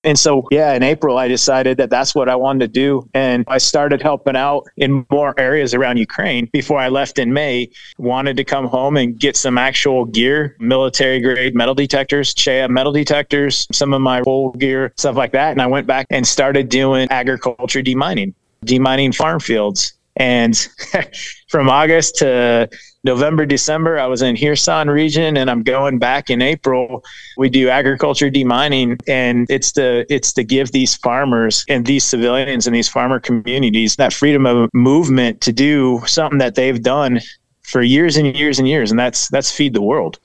and 0.03 0.17
so 0.17 0.47
yeah 0.51 0.73
in 0.73 0.83
april 0.83 1.17
i 1.17 1.27
decided 1.27 1.77
that 1.77 1.89
that's 1.89 2.15
what 2.15 2.29
i 2.29 2.35
wanted 2.35 2.59
to 2.59 2.67
do. 2.67 3.07
And 3.13 3.43
i 3.47 3.57
started 3.57 4.01
helping 4.01 4.35
out 4.35 4.65
in 4.77 5.05
more 5.11 5.33
areas 5.39 5.73
around 5.73 5.97
ukraine 5.97 6.47
before 6.51 6.79
i 6.79 6.89
left 6.89 7.19
in 7.19 7.33
may. 7.33 7.69
Wanted 7.97 8.37
to 8.37 8.43
come 8.43 8.65
home 8.65 8.97
and 8.97 9.19
get 9.19 9.35
some 9.35 9.57
actual 9.57 10.05
gear 10.05 10.55
military 10.59 11.19
grade 11.19 11.55
metal 11.55 11.75
detectors 11.75 12.33
CEIA 12.33 12.69
metal 12.69 12.91
detectors 12.91 13.67
some 13.71 13.93
of 13.93 14.01
my 14.01 14.21
full 14.23 14.51
gear 14.51 14.93
stuff 14.97 15.15
like 15.15 15.31
that. 15.33 15.51
And 15.51 15.61
i 15.61 15.67
went 15.67 15.87
back 15.87 16.07
and 16.09 16.25
started 16.25 16.69
doing 16.69 17.07
agriculture 17.09 17.81
demining 17.81 18.33
demining 18.65 19.13
farm 19.15 19.39
fields 19.39 19.93
and 20.21 20.67
from 21.49 21.69
august 21.69 22.15
to 22.17 22.69
November, 23.03 23.47
December, 23.47 23.97
I 23.97 24.05
was 24.05 24.21
in 24.21 24.37
Kherson 24.37 24.87
region 24.87 25.35
and 25.35 25.49
I'm 25.49 25.63
going 25.63 25.97
back 25.97 26.29
in 26.29 26.41
April. 26.41 27.03
We 27.35 27.49
do 27.49 27.67
agriculture 27.67 28.29
demining 28.29 29.01
and 29.07 29.49
it's 29.49 29.71
to 29.73 30.05
it's 30.13 30.33
to 30.33 30.43
give 30.43 30.71
these 30.71 30.95
farmers 30.97 31.65
and 31.67 31.85
these 31.85 32.03
civilians 32.03 32.67
and 32.67 32.75
these 32.75 32.87
farmer 32.87 33.19
communities 33.19 33.95
that 33.95 34.13
freedom 34.13 34.45
of 34.45 34.69
movement 34.73 35.41
to 35.41 35.51
do 35.51 36.01
something 36.05 36.37
that 36.37 36.53
they've 36.53 36.81
done 36.81 37.21
for 37.63 37.81
years 37.81 38.17
and 38.17 38.35
years 38.37 38.59
and 38.59 38.67
years 38.67 38.91
and 38.91 38.99
that's 38.99 39.29
that's 39.29 39.51
feed 39.51 39.73
the 39.73 39.81
world. 39.81 40.19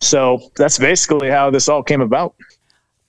So 0.00 0.50
that's 0.56 0.78
basically 0.78 1.28
how 1.28 1.50
this 1.50 1.68
all 1.68 1.82
came 1.82 2.00
about. 2.00 2.34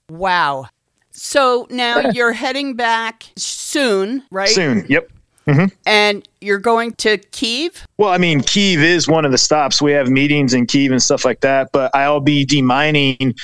Wow. 0.09 0.65
So 1.11 1.67
now 1.69 1.99
you're 1.99 2.33
heading 2.33 2.75
back 2.75 3.25
soon, 3.37 4.23
right? 4.31 4.49
Soon. 4.49 4.85
Yep. 4.89 5.11
Mm-hmm. 5.47 5.65
And 5.85 6.27
you're 6.41 6.59
going 6.59 6.93
to 6.93 7.17
Kiev? 7.17 7.85
Well, 7.97 8.09
I 8.09 8.17
mean, 8.17 8.41
Kiev 8.41 8.81
is 8.81 9.07
one 9.07 9.25
of 9.25 9.31
the 9.31 9.37
stops. 9.37 9.81
We 9.81 9.91
have 9.91 10.07
meetings 10.07 10.53
in 10.53 10.67
Kiev 10.67 10.91
and 10.91 11.01
stuff 11.01 11.25
like 11.25 11.41
that, 11.41 11.69
but 11.73 11.93
I'll 11.93 12.21
be 12.21 12.45
demining 12.45 13.37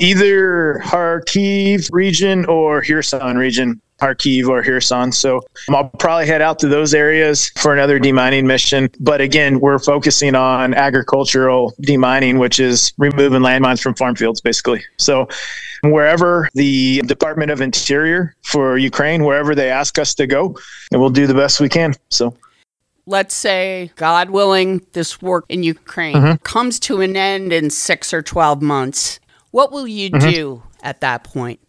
either 0.00 0.80
Kharkiv 0.84 1.88
region 1.92 2.44
or 2.46 2.82
Kherson 2.82 3.36
region. 3.36 3.80
Kharkiv 4.04 4.48
or 4.48 4.62
Kherson. 4.62 5.12
So 5.12 5.40
I'll 5.70 5.88
probably 5.98 6.26
head 6.26 6.42
out 6.42 6.58
to 6.60 6.68
those 6.68 6.94
areas 6.94 7.50
for 7.56 7.72
another 7.72 7.98
demining 7.98 8.44
mission. 8.44 8.90
But 9.00 9.20
again, 9.20 9.60
we're 9.60 9.78
focusing 9.78 10.34
on 10.34 10.74
agricultural 10.74 11.72
demining, 11.82 12.38
which 12.38 12.60
is 12.60 12.92
removing 12.98 13.40
landmines 13.40 13.80
from 13.80 13.94
farm 13.94 14.14
fields, 14.14 14.40
basically. 14.40 14.82
So 14.98 15.28
wherever 15.82 16.48
the 16.54 17.02
Department 17.02 17.50
of 17.50 17.60
Interior 17.60 18.36
for 18.42 18.78
Ukraine, 18.78 19.24
wherever 19.24 19.54
they 19.54 19.70
ask 19.70 19.98
us 19.98 20.14
to 20.16 20.26
go, 20.26 20.56
and 20.92 21.00
we'll 21.00 21.10
do 21.10 21.26
the 21.26 21.34
best 21.34 21.60
we 21.60 21.68
can. 21.68 21.94
So 22.10 22.36
let's 23.06 23.34
say, 23.34 23.90
God 23.96 24.30
willing, 24.30 24.84
this 24.92 25.20
war 25.20 25.44
in 25.48 25.62
Ukraine 25.62 26.16
mm-hmm. 26.16 26.36
comes 26.42 26.78
to 26.80 27.00
an 27.00 27.16
end 27.16 27.52
in 27.52 27.70
six 27.70 28.12
or 28.12 28.22
12 28.22 28.62
months. 28.62 29.20
What 29.50 29.72
will 29.72 29.86
you 29.86 30.10
mm-hmm. 30.10 30.30
do 30.30 30.62
at 30.82 31.00
that 31.00 31.24
point? 31.24 31.60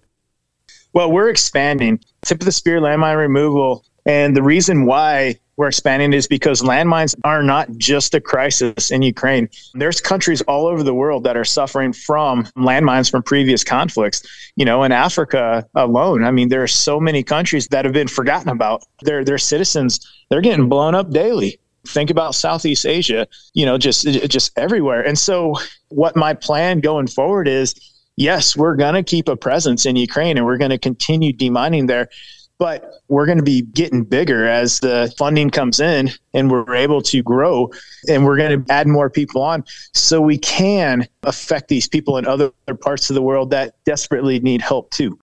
Well, 0.96 1.12
we're 1.12 1.30
expanding. 1.30 2.00
Tip 2.24 2.40
of 2.40 2.46
the 2.46 2.54
spear 2.54 2.80
landmine 2.80 3.18
removal. 3.18 3.84
And 4.06 4.34
the 4.34 4.42
reason 4.42 4.86
why 4.86 5.38
we're 5.58 5.68
expanding 5.68 6.14
is 6.14 6.26
because 6.26 6.62
landmines 6.62 7.16
are 7.26 7.44
not 7.44 7.70
just 7.76 8.16
a 8.16 8.22
crisis 8.22 8.92
in 8.92 9.02
Ukraine. 9.02 9.50
There's 9.74 10.00
countries 10.00 10.40
all 10.44 10.68
over 10.68 10.84
the 10.84 10.94
world 10.94 11.26
that 11.26 11.36
are 11.36 11.44
suffering 11.44 11.92
from 11.92 12.46
landmines 12.56 13.12
from 13.12 13.24
previous 13.24 13.62
conflicts. 13.62 14.24
You 14.56 14.64
know, 14.64 14.84
in 14.84 14.94
Africa 14.94 15.68
alone, 15.76 16.24
I 16.24 16.32
mean, 16.32 16.48
there 16.48 16.64
are 16.64 16.68
so 16.68 16.98
many 16.98 17.24
countries 17.24 17.68
that 17.70 17.84
have 17.84 17.94
been 17.94 18.08
forgotten 18.08 18.50
about. 18.50 18.86
Their 19.02 19.26
their 19.26 19.38
citizens, 19.38 20.00
they're 20.30 20.40
getting 20.40 20.70
blown 20.70 20.96
up 20.96 21.12
daily. 21.12 21.60
Think 21.88 22.10
about 22.10 22.36
Southeast 22.36 22.86
Asia, 22.86 23.28
you 23.54 23.66
know, 23.66 23.78
just 23.78 24.06
just 24.06 24.58
everywhere. 24.58 25.06
And 25.06 25.20
so 25.20 25.56
what 25.90 26.16
my 26.16 26.34
plan 26.34 26.80
going 26.80 27.08
forward 27.08 27.50
is 27.50 27.76
yes, 28.17 28.56
we're 28.56 28.75
going 28.75 28.95
to 28.95 29.04
keep 29.04 29.28
a 29.28 29.36
presence 29.36 29.86
in 29.86 29.95
Ukraine 29.95 30.38
and 30.38 30.45
we're 30.45 30.58
going 30.58 30.71
to 30.71 30.78
continue 30.78 31.34
demining 31.34 31.88
there 31.88 32.10
but 32.58 33.01
we're 33.08 33.25
going 33.25 33.38
to 33.38 33.43
be 33.43 33.62
getting 33.62 34.04
bigger 34.04 34.47
as 34.47 34.80
the 34.80 35.13
funding 35.17 35.49
comes 35.49 35.80
in 35.80 36.10
and 36.34 36.49
we're 36.49 36.75
able 36.75 37.01
to 37.01 37.21
grow 37.21 37.69
and 38.08 38.25
we're 38.25 38.38
going 38.38 38.63
to 38.63 38.73
add 38.73 38.88
more 38.88 39.10
people 39.10 39.41
on 39.41 39.63
so 39.93 40.21
we 40.21 40.38
can 40.38 41.08
affect 41.23 41.67
these 41.67 41.88
people 41.88 42.17
in 42.17 42.25
other 42.25 42.51
parts 42.82 43.10
of 43.10 43.13
the 43.13 43.21
world 43.21 43.49
that 43.49 43.75
desperately 43.86 44.39
need 44.39 44.62
help 44.62 44.89
too. 44.91 45.19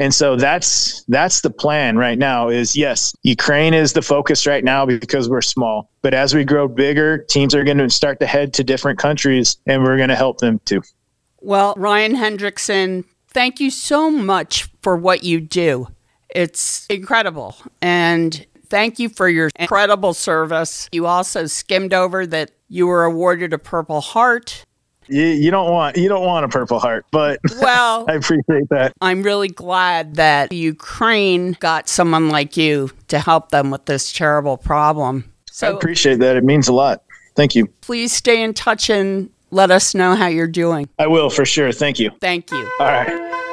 And 0.00 0.14
so 0.14 0.36
that's 0.36 1.02
that's 1.08 1.40
the 1.40 1.50
plan 1.50 1.96
right 1.96 2.18
now 2.18 2.50
is 2.50 2.76
yes 2.76 3.12
ukraine 3.24 3.74
is 3.74 3.94
the 3.94 4.02
focus 4.02 4.46
right 4.46 4.62
now 4.62 4.86
because 4.86 5.28
we're 5.28 5.42
small 5.42 5.90
but 6.02 6.14
as 6.14 6.36
we 6.36 6.44
grow 6.44 6.68
bigger 6.68 7.18
teams 7.18 7.52
are 7.52 7.64
going 7.64 7.78
to 7.78 7.90
start 7.90 8.20
to 8.20 8.26
head 8.26 8.54
to 8.54 8.62
different 8.62 8.96
countries 8.96 9.56
and 9.66 9.82
we're 9.82 9.96
going 9.96 10.08
to 10.08 10.14
help 10.14 10.38
them 10.38 10.60
too 10.66 10.80
well 11.40 11.74
ryan 11.76 12.14
hendrickson 12.14 13.04
thank 13.28 13.60
you 13.60 13.70
so 13.70 14.10
much 14.10 14.68
for 14.82 14.96
what 14.96 15.22
you 15.22 15.40
do 15.40 15.88
it's 16.30 16.86
incredible. 16.86 17.56
And 17.80 18.46
thank 18.68 18.98
you 18.98 19.08
for 19.08 19.28
your 19.28 19.50
incredible 19.56 20.14
service. 20.14 20.88
You 20.92 21.06
also 21.06 21.46
skimmed 21.46 21.94
over 21.94 22.26
that 22.26 22.50
you 22.68 22.86
were 22.86 23.04
awarded 23.04 23.52
a 23.52 23.58
Purple 23.58 24.00
Heart. 24.00 24.64
You, 25.06 25.24
you 25.24 25.50
don't 25.50 25.70
want 25.70 25.96
you 25.96 26.08
don't 26.08 26.26
want 26.26 26.44
a 26.44 26.48
Purple 26.48 26.78
Heart, 26.78 27.06
but 27.10 27.40
well, 27.60 28.04
I 28.08 28.14
appreciate 28.14 28.68
that. 28.68 28.92
I'm 29.00 29.22
really 29.22 29.48
glad 29.48 30.16
that 30.16 30.52
Ukraine 30.52 31.52
got 31.60 31.88
someone 31.88 32.28
like 32.28 32.58
you 32.58 32.90
to 33.08 33.18
help 33.18 33.50
them 33.50 33.70
with 33.70 33.86
this 33.86 34.12
terrible 34.12 34.58
problem. 34.58 35.32
So 35.50 35.68
I 35.68 35.74
appreciate 35.74 36.18
that. 36.18 36.36
It 36.36 36.44
means 36.44 36.68
a 36.68 36.74
lot. 36.74 37.04
Thank 37.36 37.54
you. 37.54 37.68
Please 37.80 38.12
stay 38.12 38.42
in 38.42 38.52
touch 38.52 38.90
and 38.90 39.30
let 39.50 39.70
us 39.70 39.94
know 39.94 40.14
how 40.14 40.26
you're 40.26 40.46
doing. 40.46 40.88
I 40.98 41.06
will 41.06 41.30
for 41.30 41.44
sure. 41.44 41.72
Thank 41.72 41.98
you. 41.98 42.10
Thank 42.20 42.50
you. 42.50 42.70
All 42.80 42.86
right. 42.86 43.44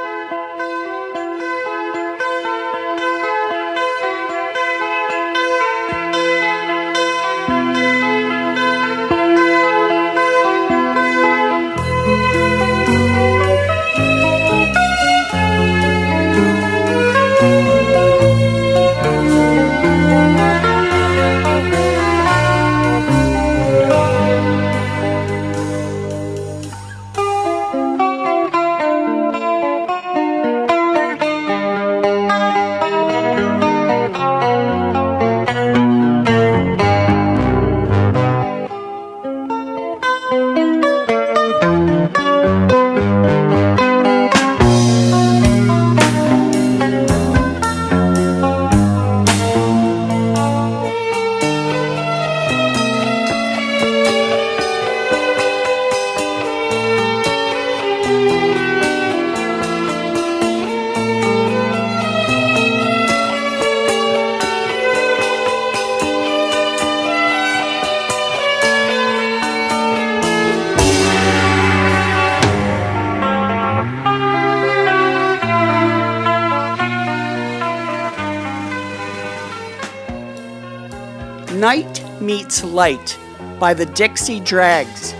Meets 82.25 82.63
Light 82.63 83.19
by 83.59 83.75
the 83.75 83.85
Dixie 83.85 84.39
Dregs. 84.39 85.13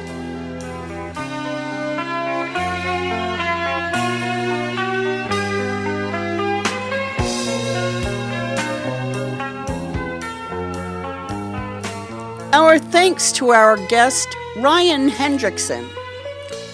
Our 12.54 12.80
thanks 12.80 13.32
to 13.34 13.52
our 13.52 13.78
guest, 13.88 14.28
Ryan 14.58 15.08
Hendrickson. 15.08 15.88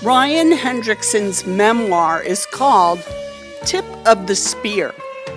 Ryan 0.01 0.53
Hendrickson's 0.53 1.45
memoir 1.45 2.23
is 2.23 2.45
called 2.45 2.99
Tip 3.65 3.85
of 4.07 4.27
the 4.27 4.35
Spear 4.35 4.93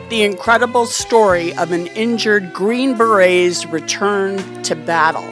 the 0.08 0.22
incredible 0.22 0.86
story 0.86 1.52
of 1.56 1.72
an 1.72 1.88
injured 1.88 2.52
Green 2.52 2.96
Beret's 2.96 3.66
return 3.66 4.62
to 4.62 4.76
battle. 4.76 5.28